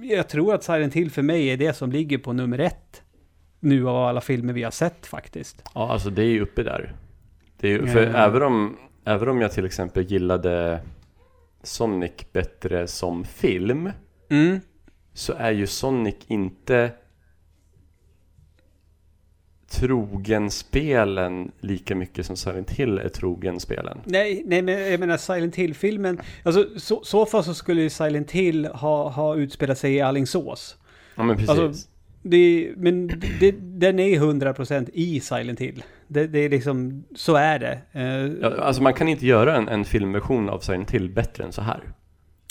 [0.00, 3.02] jag tror att Silent Hill för mig är det som ligger på nummer ett.
[3.60, 5.62] Nu av alla filmer vi har sett faktiskt.
[5.74, 6.94] Ja, alltså det är ju uppe där.
[7.60, 8.16] Det är ju, för Ja.
[8.26, 10.80] även, om, även om jag till exempel gillade
[11.62, 13.90] Sonic bättre som film
[14.30, 14.60] Mm.
[15.12, 16.90] så är ju Sonic inte
[19.70, 23.98] trogen spelen lika mycket som Silent Hill är trogen spelen.
[24.04, 26.20] Nej, nej, men jag menar Silent Hill-filmen.
[26.42, 30.76] Alltså, så, så fall så skulle Silent Hill ha, ha utspelat sig i Allingsås.
[31.14, 31.50] Ja men precis.
[31.50, 31.88] Alltså,
[32.30, 33.06] Det, men
[33.40, 35.82] det, den är 100% i Silent Hill.
[36.08, 37.78] Det, det är liksom, så är det.
[37.92, 41.52] Eh, ja, alltså man kan inte göra en, en filmversion av Silent Hill bättre än
[41.52, 41.80] så här.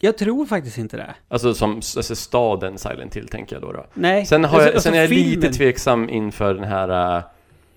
[0.02, 1.16] Jag tror faktiskt inte det.
[1.28, 3.72] Alltså som alltså staden Silent Hill tänker jag då.
[3.72, 3.86] då.
[3.94, 4.26] Nej.
[4.26, 7.24] Sen, har alltså- jag, sen är jag alltså lite filmen- tveksam inför den här äh,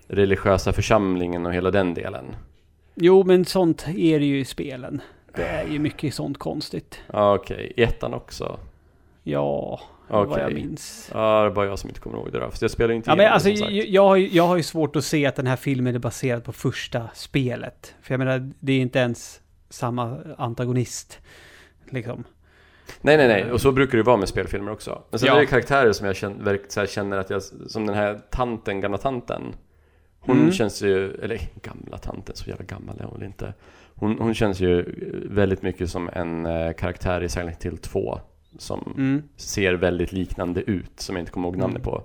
[0.07, 2.25] religiösa församlingen och hela den delen.
[2.95, 5.01] Jo, men sånt är det ju i spelen.
[5.35, 6.99] Det är ju mycket sånt konstigt.
[7.13, 8.59] Ja, Okej, i ettan också.
[9.23, 9.79] Ja,
[10.09, 11.09] vad jag minns.
[11.13, 12.51] Ja, det är bara jag som inte kommer ihåg det då.
[12.51, 14.95] För jag spelar inte Ja, men alltså, jag, jag, har ju, jag har ju svårt
[14.95, 17.95] att se att den här filmen är baserad på första spelet.
[18.01, 21.19] För jag menar, det är inte ens samma antagonist.
[21.89, 22.23] Liksom.
[23.01, 23.51] Nej, nej, nej.
[23.51, 25.01] Och så brukar det vara med spelfilmer också.
[25.09, 25.35] Men sen Ja.
[25.35, 29.41] är det karaktärer som jag känner, känner att jag, som den här tanten, gamla tanten.
[30.19, 30.51] Hon Mm.
[30.51, 33.53] känns ju, eller gamla tanten, så jävla gammal är hon inte.
[33.95, 34.85] Hon, hon känns ju
[35.29, 38.19] väldigt mycket som en eh, karaktär i Silent Hill 2.
[38.57, 39.23] Som Mm.
[39.35, 41.83] ser väldigt liknande ut, som jag inte kommer ihåg namnet Mm.
[41.85, 42.03] på.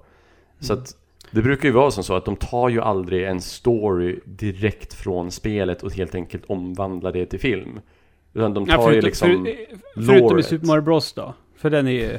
[0.61, 0.97] Så att
[1.30, 5.30] det brukar ju vara som så att de tar ju aldrig en story direkt från
[5.30, 7.80] spelet och helt enkelt omvandlar det till film.
[8.32, 9.07] Utan de tar Ja, ju förutom,
[9.45, 9.47] liksom...
[9.95, 10.42] för, förutom i.
[10.42, 11.34] Super Mario Bros då.
[11.57, 12.18] För den är ju...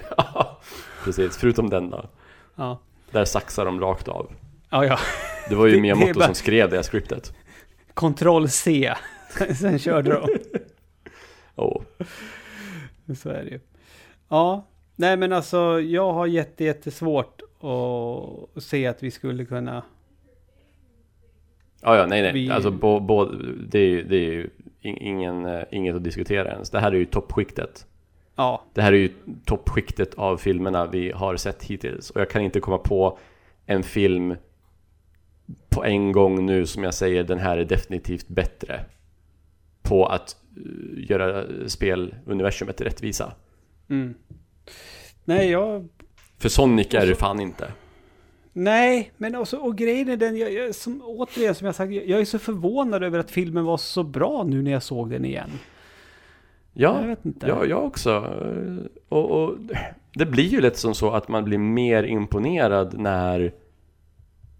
[1.03, 2.09] Precis, förutom den då.
[2.55, 2.79] Ja,
[3.11, 4.31] Där saxar de rakt av.
[4.69, 4.85] ja.
[4.85, 4.99] ja.
[5.49, 7.33] Det var ju Miyamoto bara- som skrev det här skriptet.
[7.93, 8.93] Ctrl C.
[9.59, 10.27] Sen körde de.
[11.55, 11.81] Oh.
[13.17, 13.59] Så är det ju.
[14.35, 14.65] Ja,
[14.95, 17.41] nej men alltså jag har jätte, jättesvårt
[18.55, 19.83] att se att vi skulle kunna...
[21.81, 22.33] Ja, ja, nej, nej.
[22.33, 23.25] Vi- Alltså, bo, bo,
[23.69, 24.49] det, är, ju- det är ju
[24.81, 26.69] in- ingen, eh, inget att diskutera ens.
[26.69, 27.85] Det här är ju toppskiktet.
[28.35, 29.09] Ja, Det här är ju
[29.45, 32.09] toppskiktet av filmerna vi har sett hittills.
[32.09, 33.17] Och jag kan inte komma på
[33.65, 34.35] en film
[35.69, 38.79] på en gång nu som jag säger den här är definitivt bättre.
[39.81, 43.33] På att eh, göra speluniversumet rättvisa.
[43.89, 44.13] Mm.
[45.25, 45.87] Nej, jag...
[46.39, 47.67] För Sonic är det fan inte.
[48.53, 52.07] Nej, men också, och grejen är den, jag, jag, som, återigen som jag sagt, jag,
[52.07, 55.25] jag är så förvånad över att filmen var så bra nu när jag såg den
[55.25, 55.49] igen.
[56.73, 57.47] Ja, Jag vet inte.
[57.47, 58.39] Ja, jag också.
[59.09, 59.55] Och, och
[60.13, 63.51] det blir ju lätt som så att man blir mer imponerad när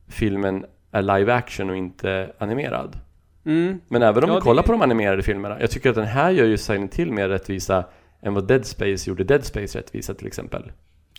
[0.08, 2.98] filmen är live action och inte animerad.
[3.46, 3.80] Mm.
[3.88, 6.06] Men även om Ja, vi kollar det- på de animerade filmerna, jag tycker att den
[6.06, 7.84] här gör ju Silent Hill mer rättvisa
[8.22, 10.72] än vad Dead Space gjorde Dead Space rättvisa till exempel.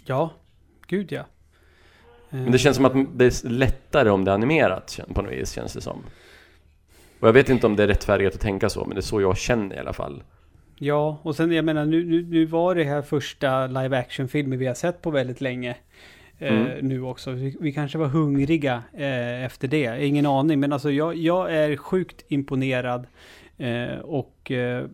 [0.04, 0.30] Ja,
[0.86, 1.22] gud ja.
[2.30, 5.52] Men det känns som att det är lättare om det är animerat på något vis,
[5.52, 6.02] känns det som.
[7.20, 9.20] Och jag vet inte om det är rättfärdigt att tänka så, men det är så
[9.20, 10.22] jag känner i alla fall.
[10.78, 14.66] Ja, och sen jag menar nu, nu, nu var det här första live action-filmen vi
[14.66, 15.76] har sett på väldigt länge.
[16.38, 16.88] Eh, Mm.
[16.88, 17.30] nu också.
[17.30, 20.06] Vi, vi kanske var hungriga eh, efter det.
[20.06, 23.06] Ingen aning, men alltså jag, jag är sjukt imponerad.
[23.58, 24.84] Eh, och eh,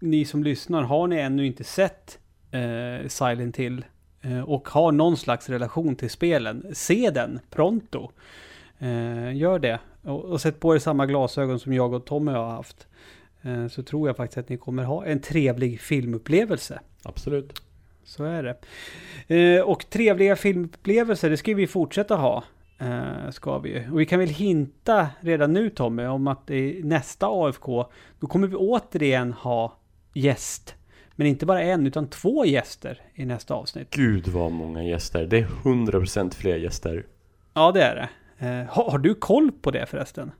[0.00, 2.18] ni som lyssnar, har ni ännu inte sett
[2.50, 3.84] eh, Silent Hill
[4.20, 8.10] eh, och har någon slags relation till spelen, se den pronto.
[8.78, 9.78] Eh, gör det.
[10.02, 12.86] Och, och sätt på er samma glasögon som jag och Tommy har haft.
[13.42, 16.80] Eh, så tror jag faktiskt att ni kommer ha en trevlig filmupplevelse.
[17.02, 17.62] Absolut.
[18.04, 18.56] Så är det.
[19.36, 22.44] Eh, och trevliga filmupplevelser, det ska vi fortsätta ha.
[22.78, 23.86] Eh, ska vi.
[23.92, 27.86] Och vi kan väl hinta redan nu Tommy om att i nästa AFK,
[28.20, 29.76] då kommer vi återigen ha
[30.16, 30.74] gäst.
[31.12, 33.90] Men inte bara en, utan två gäster i nästa avsnitt.
[33.90, 35.26] Gud vad många gäster.
[35.26, 37.06] Det är 100% fler gäster.
[37.54, 38.08] Ja, det är det.
[38.46, 40.32] Eh, har, har du koll på det förresten?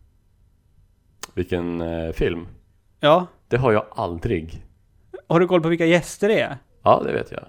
[1.35, 2.49] Vilken eh, film.
[3.01, 3.27] Ja.
[3.49, 4.63] Det har jag aldrig.
[5.29, 6.59] Har du koll på vilka gäster det är?
[6.83, 7.45] Ja, det vet jag.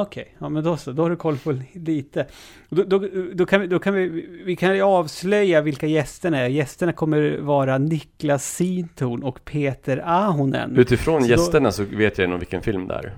[0.00, 2.26] Okej, ja men då så, då har du koll på lite.
[2.68, 6.48] Då, då, då, kan vi, då kan vi, vi kan avslöja vilka gästerna är.
[6.48, 10.76] Gästerna kommer vara Niklas Sintorn och Peter Ahonen.
[10.76, 13.12] Utifrån Så då- gästerna så vet jag nog vilken film det är.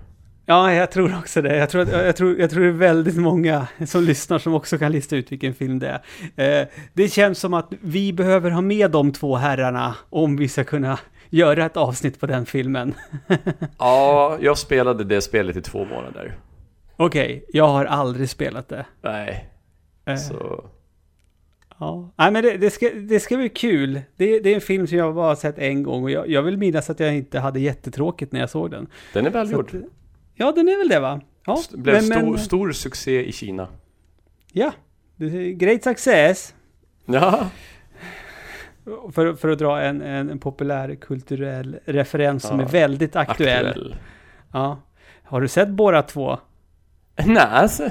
[0.47, 1.57] Ja, jag tror också det.
[1.57, 4.79] Jag tror, att, jag, tror, jag tror det är väldigt många som lyssnar som också
[4.79, 6.01] kan lista ut vilken film det
[6.37, 6.61] är.
[6.63, 10.65] Eh, det känns som att vi behöver ha med de två herrarna om vi ska
[10.65, 10.99] kunna
[11.31, 12.95] göra ett avsnitt på den filmen.
[13.79, 16.35] Ja, jag spelade det spelet i två månader.
[16.97, 18.87] Okej, jag har aldrig spelat det.
[19.03, 19.51] Nej,
[20.07, 20.65] Eh, så...
[21.79, 24.01] Ja, Nej, men det, det, ska, det ska bli kul.
[24.17, 26.43] Det, det är en film som jag bara har sett en gång och jag, jag
[26.43, 28.87] vill minnas att jag inte hade jättetråkigt när jag såg den.
[29.13, 29.71] Den är välgjord.
[30.35, 31.21] ja, den är väl det va?
[31.47, 33.69] Ja, St- Blev men, stor, men, stor succé i Kina.
[34.53, 34.73] ja.
[35.17, 36.55] Det Great success.
[37.07, 37.49] Ja.
[39.13, 43.97] För, för att dra en, en, en populär kulturell referens som Ja, är väldigt aktuell.
[44.53, 44.79] Ja.
[45.23, 46.39] Har du sett Båda två?
[47.17, 47.91] Nej, alltså.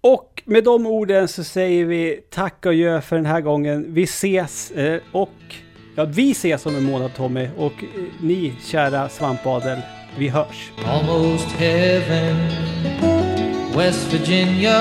[0.00, 3.86] Och med de orden så säger vi tack och gör för den här gången.
[3.88, 5.54] Vi ses eh, och
[5.96, 7.88] ja, vi ses om en månad Tommy och eh,
[8.20, 9.78] ni kära svampadel,
[10.18, 10.72] vi hörs.
[10.86, 12.36] Almost heaven,
[13.76, 14.80] West Virginia,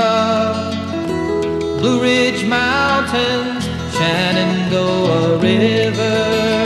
[1.81, 6.65] Blue Ridge Mountains, Shenandoah River.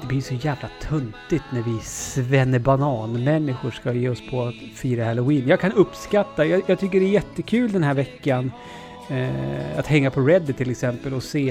[0.00, 5.48] Det blir så jävla töntigt när vi svennebanan-människor ska ge oss på att fira halloween.
[5.48, 8.52] Jag kan uppskatta, jag, jag tycker det är jättekul den här veckan
[9.10, 11.50] eh, att hänga på Reddit till exempel och se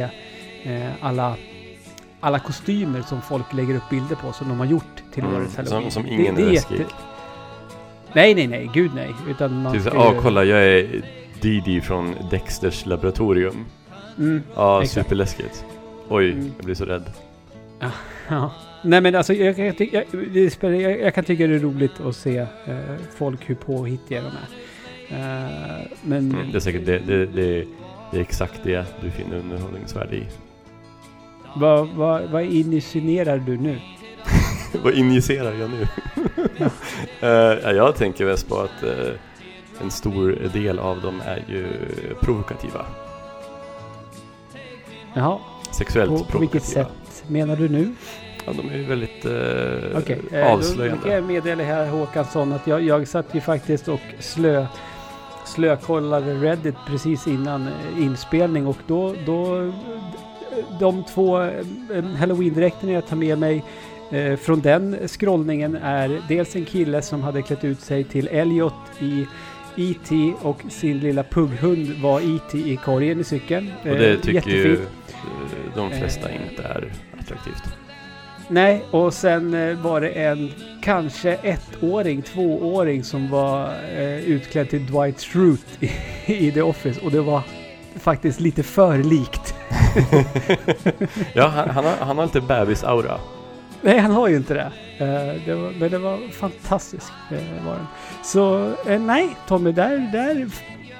[0.63, 1.35] eh, alla,
[2.19, 5.57] alla kostymer som folk lägger upp bilder på som de har gjort till Mm, årets
[5.57, 5.91] halloween.
[5.91, 6.85] som, som ingen är läskig.
[8.13, 9.09] Nej, nej, nej, gud nej.
[9.29, 11.01] Utan man Typ såhär, ju- ah kolla jag är
[11.41, 13.65] Didi från Dexters laboratorium.
[14.17, 15.05] Mm, Ja, Exakt.
[15.07, 15.65] superläskigt.
[16.09, 16.51] Oj, Mm.
[16.57, 17.03] jag blir så rädd.
[18.29, 18.51] ja.
[18.83, 19.75] Nej men alltså jag, jag,
[20.61, 22.47] jag, jag, kan tycka det är roligt att se eh,
[23.17, 24.47] folk hur påhittiga de är.
[25.19, 27.65] Eh, men Mm, det är säkert det, det, det,
[28.11, 30.23] det är exakt det du finner underhållningsvärde i.
[31.55, 33.79] vad, vad, vad insinuerar du nu?
[34.83, 35.87] Vad injicerar jag nu?
[37.63, 39.13] Ja, jag tänker mest på att eh,
[39.81, 41.67] en stor del av dem är ju
[42.21, 42.85] provokativa.
[45.13, 45.37] Jaha,
[45.71, 46.85] Sexuellt på, på vilket provokativa.
[46.85, 47.95] sätt menar du nu?
[48.45, 51.13] Ja, de är ju väldigt eh, Okej, eh, då kan avslöjande.
[51.13, 54.65] jag meddela här Håkansson att jag, jag satt ju faktiskt och slö
[55.45, 59.71] slökollade Reddit precis innan eh, inspelning och då, då
[60.79, 63.63] de två eh, halloween-dräkterna jag tar med mig
[64.11, 68.73] eh, från den scrollningen är dels en kille som hade klätt ut sig till Elliot
[68.99, 69.27] i
[69.77, 70.33] E.T.
[70.41, 72.57] och sin lilla pugghund var E.T.
[72.57, 73.71] i korgen i cykeln.
[73.81, 74.89] Och det Eh, tycker ju jättefint.
[75.09, 76.35] eh, de flesta Eh.
[76.49, 77.63] inte är attraktivt.
[78.47, 79.51] Nej, och sen
[79.81, 80.51] var det en
[80.83, 85.85] kanske ettåring, tvååring som var eh, utklädd till Dwight Schrute
[86.25, 87.41] i, i The Office och det var
[87.99, 89.55] faktiskt lite för likt.
[91.33, 93.17] ja, han, han, har, han har lite bebis-aura.
[93.81, 94.71] Nej, han har ju inte det.
[95.05, 97.11] Eh, det var, men det var fantastiskt.
[97.65, 97.85] Var den.
[98.23, 100.49] Så eh, nej, Tommy, där, där,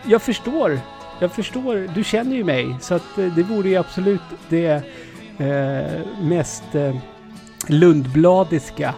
[0.05, 0.79] jag förstår.
[1.19, 1.89] Jag förstår.
[1.95, 4.83] Du känner ju mig, så att det vore ju absolut det
[6.21, 6.63] mest
[7.67, 8.93] Lundbladiska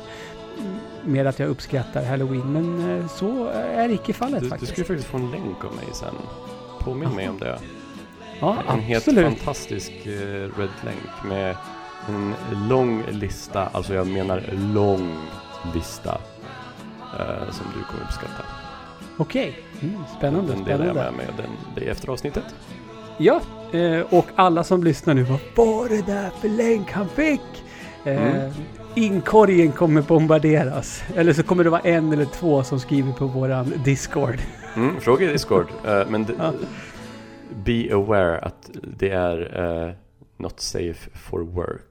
[1.04, 2.54] med att jag uppskattar Halloween.
[2.54, 4.72] Men så är icke fallet Du, du faktiskt.
[4.72, 6.16] ska ju faktiskt få en länk av mig sen.
[6.80, 7.60] Påminn mig om det.
[8.40, 9.26] ja, En helt absolut.
[9.38, 10.12] fantastisk eh,
[10.58, 11.56] Red-länk med
[12.08, 12.34] en
[12.70, 14.44] lång lista, alltså jag menar
[14.74, 15.16] lång
[15.74, 16.18] lista,
[17.20, 18.44] eh, som du kommer uppskatta.
[19.18, 20.54] Okej, mm, spännande.
[20.54, 22.44] Den delar jag med mig den, det efter avsnittet.
[23.18, 23.42] Ja,
[23.72, 27.42] eh, och alla som lyssnar nu, vad var det där för länk han fick?
[28.06, 28.52] Eh, Mm.
[28.96, 31.04] Inkorgen kommer bombarderas.
[31.16, 34.38] Eller så kommer det vara en eller två som skriver på våran Discord.
[34.76, 36.52] Mm, fråga i Discord, eh, men Ja.
[37.66, 39.94] be aware att det är eh,
[40.38, 41.82] not safe for work.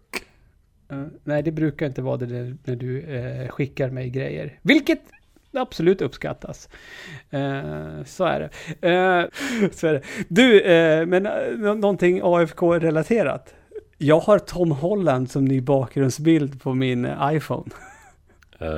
[0.93, 4.59] Eh, nej, det brukar inte vara det när du eh, skickar mig grejer.
[4.63, 5.01] Vilket
[5.53, 6.69] absolut uppskattas.
[7.31, 8.89] Eh, så är det.
[8.89, 9.25] Eh,
[9.73, 10.03] så är det.
[10.29, 13.55] Du, eh, men eh, nå- någonting AFK-relaterat.
[13.99, 17.71] Jag har Tom Holland som ny bakgrundsbild på min iPhone.
[18.59, 18.69] Eh,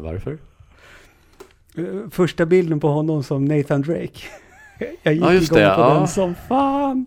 [0.00, 0.38] varför?
[2.10, 4.20] Första bilden på honom som Nathan Drake.
[5.02, 5.94] Jag gick Ja, just igång det, på ja.
[5.94, 7.06] den som fan.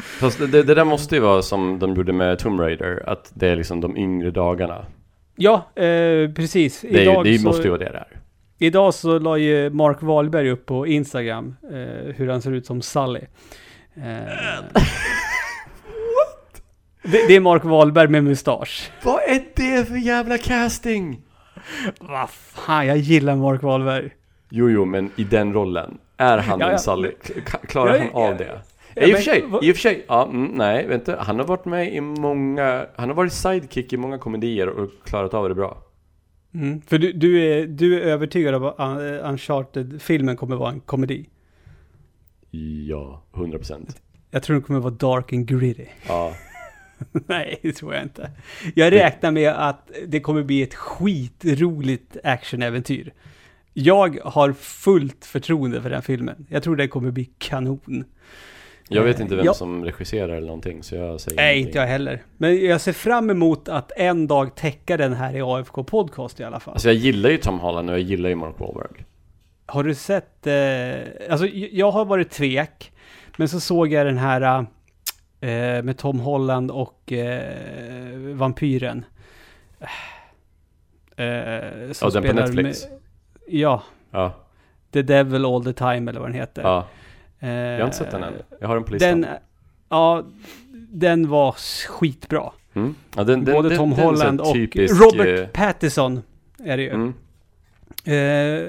[0.00, 3.48] Fast det, det där måste ju vara som de gjorde med Tomb Raider, att det
[3.48, 4.86] är liksom de yngre dagarna.
[5.36, 6.80] Ja, eh, precis.
[6.80, 8.06] Det, är, Idag ju- det så- måste ju vara det där.
[8.58, 12.82] Idag så la ju Mark Wahlberg upp på Instagram eh, hur han ser ut som
[12.82, 13.20] Sully.
[13.96, 14.02] Eh,
[17.02, 18.90] det, det är Mark Wahlberg med mustasch.
[19.04, 21.20] Vad är det för jävla casting?
[22.00, 24.10] Vad fan, jag gillar Mark Wahlberg.
[24.50, 25.98] Jo, jo, men i den rollen.
[26.16, 26.72] Är han Ja, ja.
[26.72, 27.10] en Sally?
[27.68, 28.60] Klarar Ja, han av det?
[28.96, 31.16] Ja, I och för sig, vad- i och för sig, ja, mm, nej, vänta.
[31.20, 35.34] Han har varit med i många, han har varit sidekick i många komedier och klarat
[35.34, 35.82] av det bra.
[36.54, 36.82] Mm.
[36.82, 41.28] För du, du, är, du är övertygad om att Un- Uncharted-filmen kommer vara en komedi?
[42.88, 44.02] Ja, 100 procent.
[44.30, 45.86] Jag tror den kommer vara dark and gritty.
[46.08, 46.34] Ja.
[47.26, 48.30] Nej, det tror jag inte.
[48.74, 53.12] Jag räknar med att det kommer bli ett skitroligt actionäventyr.
[53.72, 56.46] Jag har fullt förtroende för den filmen.
[56.48, 58.04] Jag tror det kommer bli kanon.
[58.88, 59.54] Jag vet inte vem Ja.
[59.54, 62.22] som regisserar eller någonting, så jag säger Nej, inte jag heller.
[62.36, 66.44] Men jag ser fram emot att en dag täcka den här i AFK Podcast i
[66.44, 66.74] alla fall.
[66.74, 69.04] Alltså jag gillar ju Tom Holland och jag gillar ju Mark Wahlberg.
[69.66, 72.92] Har du sett, eh, alltså jag har varit tvek,
[73.36, 74.58] men så såg jag den här
[75.40, 79.04] eh, med Tom Holland och eh, vampyren.
[81.16, 81.24] Eh,
[82.00, 82.86] Ja, den på Netflix.
[82.90, 82.98] Med,
[83.48, 84.32] ja, Ja,
[84.92, 86.62] The Devil All The Time eller vad den heter.
[86.62, 86.86] ja.
[87.42, 88.32] Eh, Jag har inte sett den än.
[88.60, 89.20] Jag har den på listan.
[89.20, 89.30] Den,
[89.88, 90.24] ja,
[90.92, 91.52] den var
[91.88, 92.50] skitbra.
[92.74, 92.94] Mm.
[93.16, 96.22] Ja, den, den, Både Tom Holland och typisk, Robert eh, Pattinson
[96.64, 96.90] är det ju.
[96.90, 97.14] Mm.
[98.04, 98.68] Eh,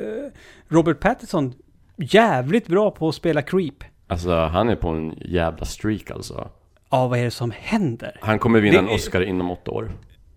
[0.67, 1.53] Robert Pattinson,
[1.97, 3.84] jävligt bra på att spela creep.
[4.07, 6.49] Alltså han är på en jävla streak alltså.
[6.89, 8.17] Ja, vad är det som händer?
[8.21, 9.91] Han kommer vinna Det en Oscar inom åtta år.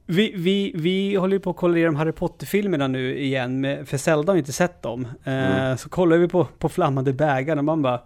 [0.06, 3.96] Vi, vi, vi håller ju på att kolla igenom Harry Potter-filmerna nu igen, med, för
[3.96, 5.08] Zelda har inte sett dem.
[5.24, 5.76] Eh, Mm.
[5.78, 8.00] Så kollar vi på, på Flammande bägaren och man bara...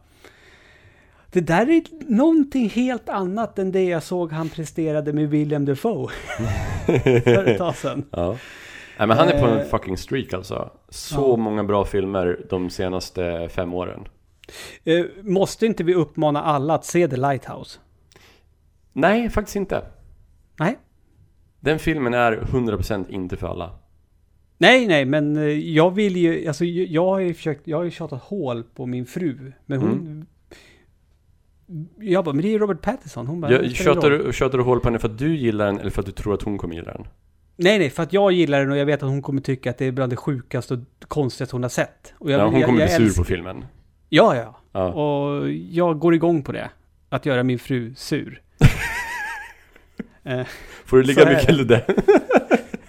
[1.33, 6.09] Det där är någonting helt annat än det jag såg han presterade med William Defoe
[7.25, 8.05] för ett tag sedan.
[8.11, 8.37] Ja.
[8.99, 10.71] Nej men han är på en Eh, fucking streak alltså.
[10.89, 11.37] Så ja.
[11.37, 14.09] många bra filmer de senaste fem åren.
[14.85, 17.79] Eh, måste inte vi uppmana alla att se The Lighthouse?
[18.93, 19.83] Nej, faktiskt inte.
[20.59, 20.79] Nej.
[21.61, 23.79] Den filmen är 100% inte för alla.
[24.59, 27.85] Nej, nej, men eh, jag vill ju, alltså jag jag har ju försökt, jag har
[27.85, 29.91] ju tjatat hål på min fru, men hon...
[29.91, 30.27] Mm.
[31.99, 33.27] Jag bara, men det är ju Robert Pattinson.
[33.27, 35.37] Hon bara, Jag, "Det spelar ingen tjatar, roll." du, hål på henne för att du
[35.37, 37.07] gillar den eller för att du tror att hon kommer gilla den?
[37.57, 39.79] Nej, nej, för att jag gillar den och jag vet att hon kommer tycka att
[39.79, 42.15] det är bland det sjukaste och konstigaste hon har sett.
[42.19, 43.65] Och jag, ja, hon jag, kommer jag bli sur på filmen.
[44.09, 44.61] Ja, ja.
[44.73, 44.87] Ja.
[44.93, 46.71] Och jag går igång på det.
[47.09, 48.41] Att göra min fru sur.
[50.25, 50.47] eh,
[50.85, 51.85] Får du ligga mycket eller det?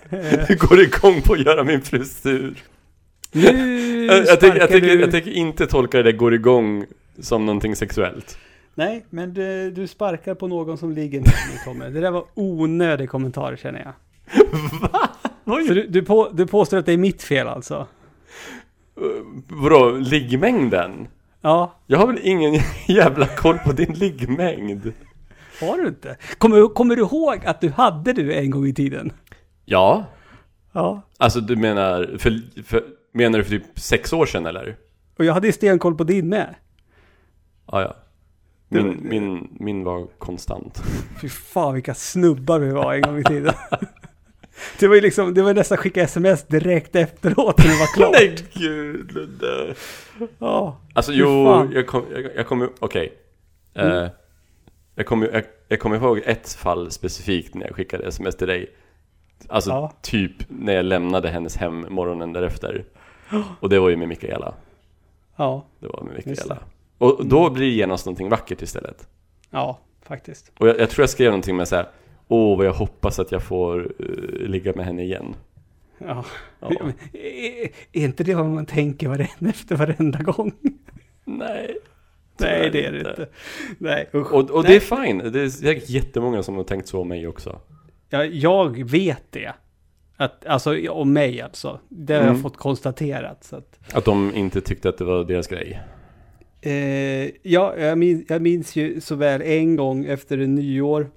[0.47, 2.63] Du går igång på att göra min fru sur.
[3.31, 6.85] nu Jag, jag, tänker, jag, tänker, jag tänker inte tolka det där går igång
[7.19, 8.37] som någonting sexuellt.
[8.75, 11.33] Nej, men du, du sparkar på någon som ligger mig,
[11.65, 11.85] Tommy.
[11.85, 13.93] Det där var onödig kommentar, känner jag.
[14.81, 15.09] Va?
[15.45, 17.87] Så du, du, på, du påstår att det är mitt fel alltså?
[19.47, 21.07] Vadå, liggmängden?
[21.41, 22.53] Ja, Jag har väl ingen
[22.87, 24.93] jävla koll på din liggmängd?
[25.61, 26.17] har du inte?
[26.37, 29.11] Kommer, kommer du ihåg att du hade du en gång i tiden?
[29.65, 30.05] Ja.
[30.71, 31.01] Ja.
[31.17, 34.75] Alltså du menar, för, för, menar du för typ sex år sedan eller?
[35.17, 36.55] Och jag hade ju stenkoll på din med.
[37.71, 37.95] Ja, ja.
[38.73, 40.81] Min, min, min var konstant.
[41.21, 43.53] Fy fan vilka snubbar vi var en gång i tiden.
[44.79, 48.11] Det var ju liksom, det var nästan skicka sms direkt efteråt när det var klart.
[48.19, 49.73] Nej gud Ludde.
[50.39, 50.77] Ja.
[50.93, 51.71] Alltså jo, fan.
[51.71, 53.13] jag kommer, jag, jag kommer, okej.
[53.73, 54.07] Eh,
[54.95, 58.69] jag kommer jag, jag kommer ihåg ett fall specifikt när jag skickade sms till dig.
[59.47, 59.91] Alltså Ja.
[60.01, 62.85] typ när jag lämnade hennes hem morgonen därefter.
[63.59, 64.53] Och det var ju med Mikaela.
[65.35, 66.57] Ja, Det var med Mikaela.
[67.01, 67.05] Det.
[67.05, 69.07] Och då blir det genast någonting vackert istället.
[69.49, 70.51] ja, faktiskt.
[70.57, 71.85] Och jag, jag tror jag skrev någonting med såhär
[72.27, 74.05] Åh vad jag hoppas att jag får eh,
[74.49, 75.35] ligga med henne igen.
[75.97, 76.25] Ja.
[76.59, 76.69] Ja.
[76.69, 80.51] Men Är, är inte det vad man tänker varenda, efter varenda gång?
[81.25, 81.77] Nej.
[82.39, 83.27] Nej, det är det inte.
[83.77, 84.33] Nej, usch.
[84.33, 84.75] Och, och det Nej.
[84.77, 85.31] är fine.
[85.31, 87.59] Det är säkert jättemånga som har tänkt så om mig också.
[88.09, 89.53] Ja, jag vet det.
[90.17, 91.79] Att, alltså om mig alltså.
[91.89, 92.33] Det har Mm.
[92.33, 93.43] jag fått konstaterat.
[93.43, 95.81] Så att, Att de inte tyckte att det var deras grej.
[96.61, 101.09] Eh, ja, jag minns, jag minns ju så väl en gång efter en nyår.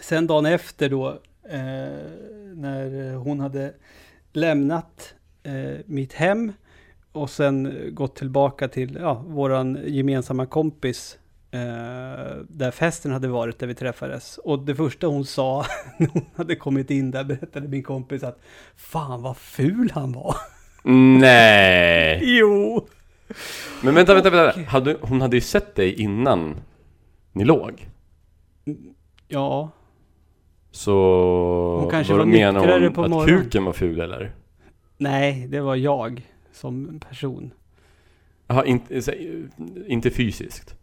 [0.00, 1.08] Sen dagen efter då,
[1.44, 1.58] eh,
[2.54, 3.74] när hon hade
[4.32, 6.52] lämnat eh, mitt hem
[7.12, 11.18] och sen gått tillbaka till ja, våran gemensamma kompis
[11.50, 11.60] eh,
[12.48, 14.38] där festen hade varit där vi träffades.
[14.38, 15.66] Och det första hon sa
[15.98, 18.40] när hon hade kommit in där berättade min kompis att
[18.76, 20.36] fan vad ful han var.
[21.18, 22.20] Nej!
[22.38, 22.86] Jo!
[23.82, 24.60] Men vänta, vänta, vänta.
[24.70, 26.56] Hade, hon hade ju sett dig innan
[27.32, 27.88] ni låg.
[29.28, 29.70] Ja,
[30.70, 31.78] Så...
[31.80, 32.92] Hon kanske var menar hon?
[32.92, 33.42] på att morgonen.
[33.42, 34.32] kuken var ful eller?
[34.98, 37.50] nej, det var jag som person.
[38.46, 39.12] Jaha, inte, så-
[39.86, 40.74] inte fysiskt.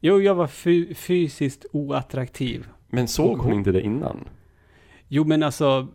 [0.00, 2.66] Jo, jag var fy- fysiskt oattraktiv.
[2.88, 4.28] Men såg hon hon- inte det innan?
[5.08, 5.88] Jo, men alltså,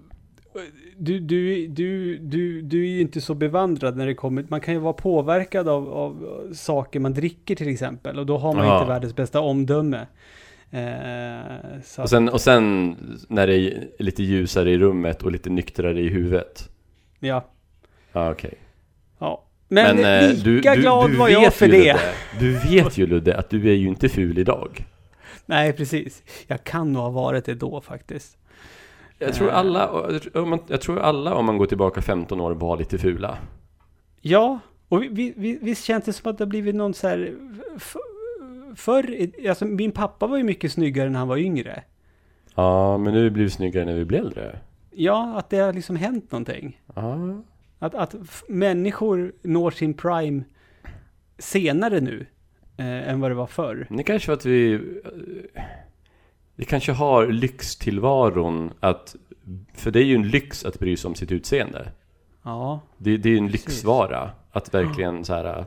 [0.98, 4.46] du, du, du, du, du är ju inte så bevandrad när det kommer.
[4.50, 8.20] Man kan ju vara påverkad av, av saker man dricker till exempel.
[8.20, 8.78] Och då har man Ja.
[8.80, 10.08] inte världens bästa omdöme.
[10.72, 12.96] Eh, Och sen, och sen
[13.30, 16.70] när det är lite ljusare i rummet och lite nyktrare i huvudet.
[17.20, 17.46] ja.
[18.14, 18.54] Ja, okej.
[19.20, 19.46] ja.
[19.68, 21.78] Men, eh, lika glad var jag för det.
[21.78, 22.00] Ludde,
[22.40, 24.86] du vet ju Ludde att du är ju inte ful idag.
[25.46, 26.24] Nej, precis.
[26.48, 28.38] Jag kan nog ha varit det då faktiskt.
[29.20, 29.58] Jag tror Eh.
[29.58, 29.90] alla,
[30.34, 33.38] om man, jag tror alla om man går tillbaka 15 år var lite fula.
[34.22, 37.08] Ja, och vi, vi, vi, visst känns det som att det har blivit någon så
[37.08, 37.36] här
[38.76, 41.84] förr, alltså min pappa var ju mycket snyggare när han var yngre.
[42.56, 44.60] Ja, men nu blir vi snyggare när vi blir äldre.
[44.92, 46.82] Ja, att det har liksom hänt någonting.
[46.96, 47.18] Ja.
[47.80, 48.16] Att, att
[48.48, 50.44] människor når sin prime
[51.38, 52.26] senare nu
[52.78, 53.88] eh, än vad det var förr.
[53.90, 54.82] Det kanske för att vi...
[56.60, 59.16] Vi kanske har lyxtillvaron att...
[59.74, 61.92] För det är ju en lyx att bry sig om sitt utseende.
[62.44, 63.68] Ja, Det, det är ju en Precis.
[63.68, 64.32] lyxvara.
[64.52, 65.66] Att verkligen så här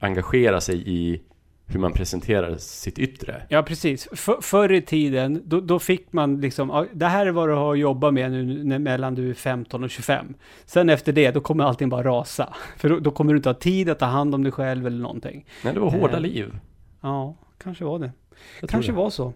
[0.00, 1.22] engagera sig i
[1.66, 3.42] hur man presenterar sitt yttre.
[3.48, 4.08] ja precis.
[4.12, 7.72] För, förr i tiden, då, då fick man liksom, det här är vad du har
[7.72, 10.34] att jobba med nu när, mellan du är 15 och 25.
[10.64, 12.54] Sen efter det, då kommer allting bara rasa.
[12.76, 15.02] För då, då kommer du inte ha tid att ta hand om dig själv eller
[15.02, 15.46] någonting.
[15.64, 16.58] Nej, det var hårda Eh, liv.
[17.00, 18.12] Ja, kanske var det.
[18.60, 18.96] Jag Kanske det.
[18.96, 19.32] var så.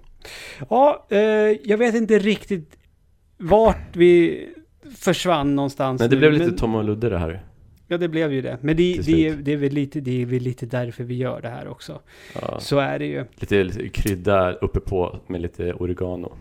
[0.70, 1.18] Ja, eh,
[1.64, 2.76] jag vet inte riktigt
[3.38, 4.46] vart vi
[4.96, 7.42] försvann någonstans Nej, det nu, blev lite men- Tom och Ludde det här.
[7.88, 8.58] Ja, det blev ju det.
[8.60, 11.48] Men det, det, det, är väl lite, det är väl lite därför vi gör det
[11.48, 12.00] här också.
[12.40, 12.60] Ja.
[12.60, 13.24] Så är det ju.
[13.34, 16.32] Lite, lite krydda uppe på med lite oregano.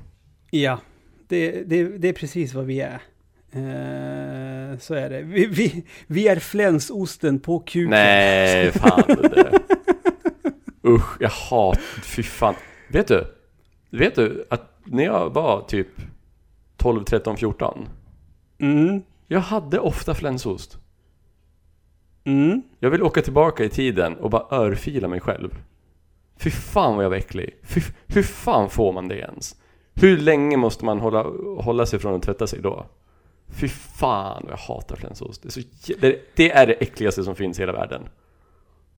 [0.51, 0.79] Ja,
[1.27, 3.01] det, det, det är precis vad vi är.
[3.51, 5.21] Eh, så är det.
[5.21, 7.89] Vi, vi, vi är flänsosten på kuken.
[7.89, 9.59] Nej, fan Ludde.
[10.85, 11.79] Usch, jag hat...
[12.03, 12.55] Fy fan.
[12.89, 13.27] Vet du?
[13.89, 15.87] Vet du att när jag var typ
[16.77, 17.87] 12, 13, 14.
[18.59, 20.77] Mm, Jag hade ofta flänsost.
[22.23, 22.61] mm.
[22.79, 25.55] Jag vill åka tillbaka i tiden och bara örfila mig själv.
[26.37, 27.55] Fy fan vad jag var äcklig.
[27.63, 29.55] Fy, hur fan får man det ens?
[29.93, 31.23] Hur länge måste man hålla,
[31.61, 32.85] hålla sig från att tvätta sig då?
[33.47, 35.41] Fy fan vad jag hatar flänsost.
[35.43, 35.61] Det är, så,
[35.99, 38.01] det, det är det äckligaste som finns i hela världen.